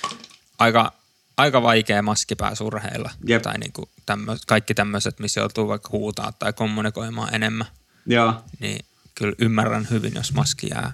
[0.58, 0.92] aika
[1.36, 3.10] aika vaikea maskipääsurheilla.
[3.26, 3.42] Jep.
[3.42, 7.66] Tai niinku tämmö, kaikki tämmöiset, missä joutuu vaikka huutaa tai kommunikoimaan enemmän.
[8.06, 8.44] Joo.
[8.58, 8.84] Niin
[9.14, 10.92] kyllä ymmärrän hyvin, jos maski jää.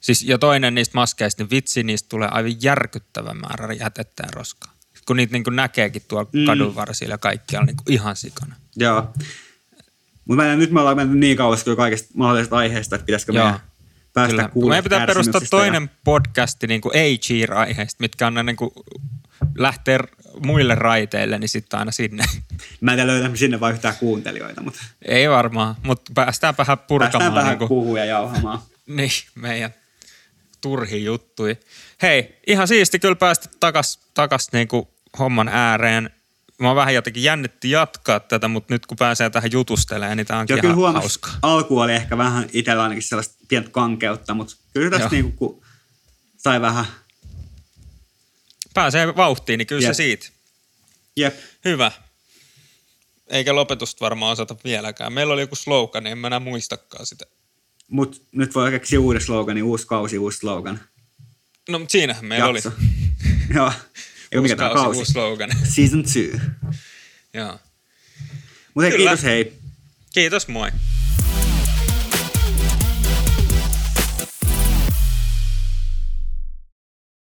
[0.00, 4.72] Siis, ja toinen niistä maskeista, niin vitsi, niistä tulee aivan järkyttävä määrä jätettä ja roskaa.
[5.06, 6.44] Kun niitä niin näkeekin tuolla mm.
[6.44, 8.54] kadun varsilla ja kaikkialla niin ihan sikana.
[8.76, 9.12] Joo.
[10.24, 13.44] Mutta nyt me ollaan mennyt niin kauas kyllä kaikista mahdollisista aiheista, että pitäisikö Joo.
[13.44, 13.60] meidän
[14.12, 14.48] päästä Kyllä.
[14.48, 18.70] kuulemaan Meidän pitää perustaa toinen podcasti niin kuin ei-cheer-aiheista, mitkä on niin kuin
[19.58, 19.98] lähtee
[20.46, 22.24] muille raiteille, niin sitten aina sinne.
[22.32, 22.40] Ja
[22.80, 27.34] mä en tiedä löydämme sinne vai yhtään kuuntelijoita, mutta Ei varmaan, mutta päästäänpähän purkamaan päästään
[27.34, 28.58] vähän niin kuin, puhua ja jauhamaan.
[28.86, 29.74] niin, meidän
[30.60, 31.56] turhi juttui.
[32.02, 34.88] Hei, ihan siisti kyllä päästä takas, takas niin kuin
[35.18, 36.10] homman ääreen.
[36.58, 40.38] Mä oon vähän jotenkin jännitti jatkaa tätä, mutta nyt kun pääsee tähän jutustelemaan, niin tää
[40.38, 41.38] onkin Joo, kyllä ihan huomasi, hauskaa.
[41.42, 45.10] alku oli ehkä vähän itsellä ainakin sellaista pientä kankeutta, mutta kyllä tästä Joo.
[45.22, 45.62] niinku, kun
[46.36, 46.86] sai vähän,
[48.74, 49.90] Pääsee vauhtiin, niin kyllä Jep.
[49.90, 50.26] se siitä.
[51.16, 51.34] jep,
[51.64, 51.92] Hyvä.
[53.30, 55.12] Eikä lopetusta varmaan osata vieläkään.
[55.12, 57.24] Meillä oli joku slogan, niin en mä enää muistakaan sitä.
[57.90, 60.80] Mutta nyt voi keksiä uuden sloganin, uusi kausi, uusi slogan.
[61.68, 62.68] No, mutta siinähän meillä Jakso.
[62.68, 62.76] oli.
[63.54, 63.72] Joo,
[64.32, 64.98] ei Uusi mikä kausi, kausi.
[64.98, 65.50] uusi slogan.
[65.74, 66.30] Season 2.
[67.34, 67.58] Joo.
[68.74, 68.96] Mutta Kyllä.
[68.96, 69.52] kiitos hei.
[70.14, 70.70] Kiitos, moi.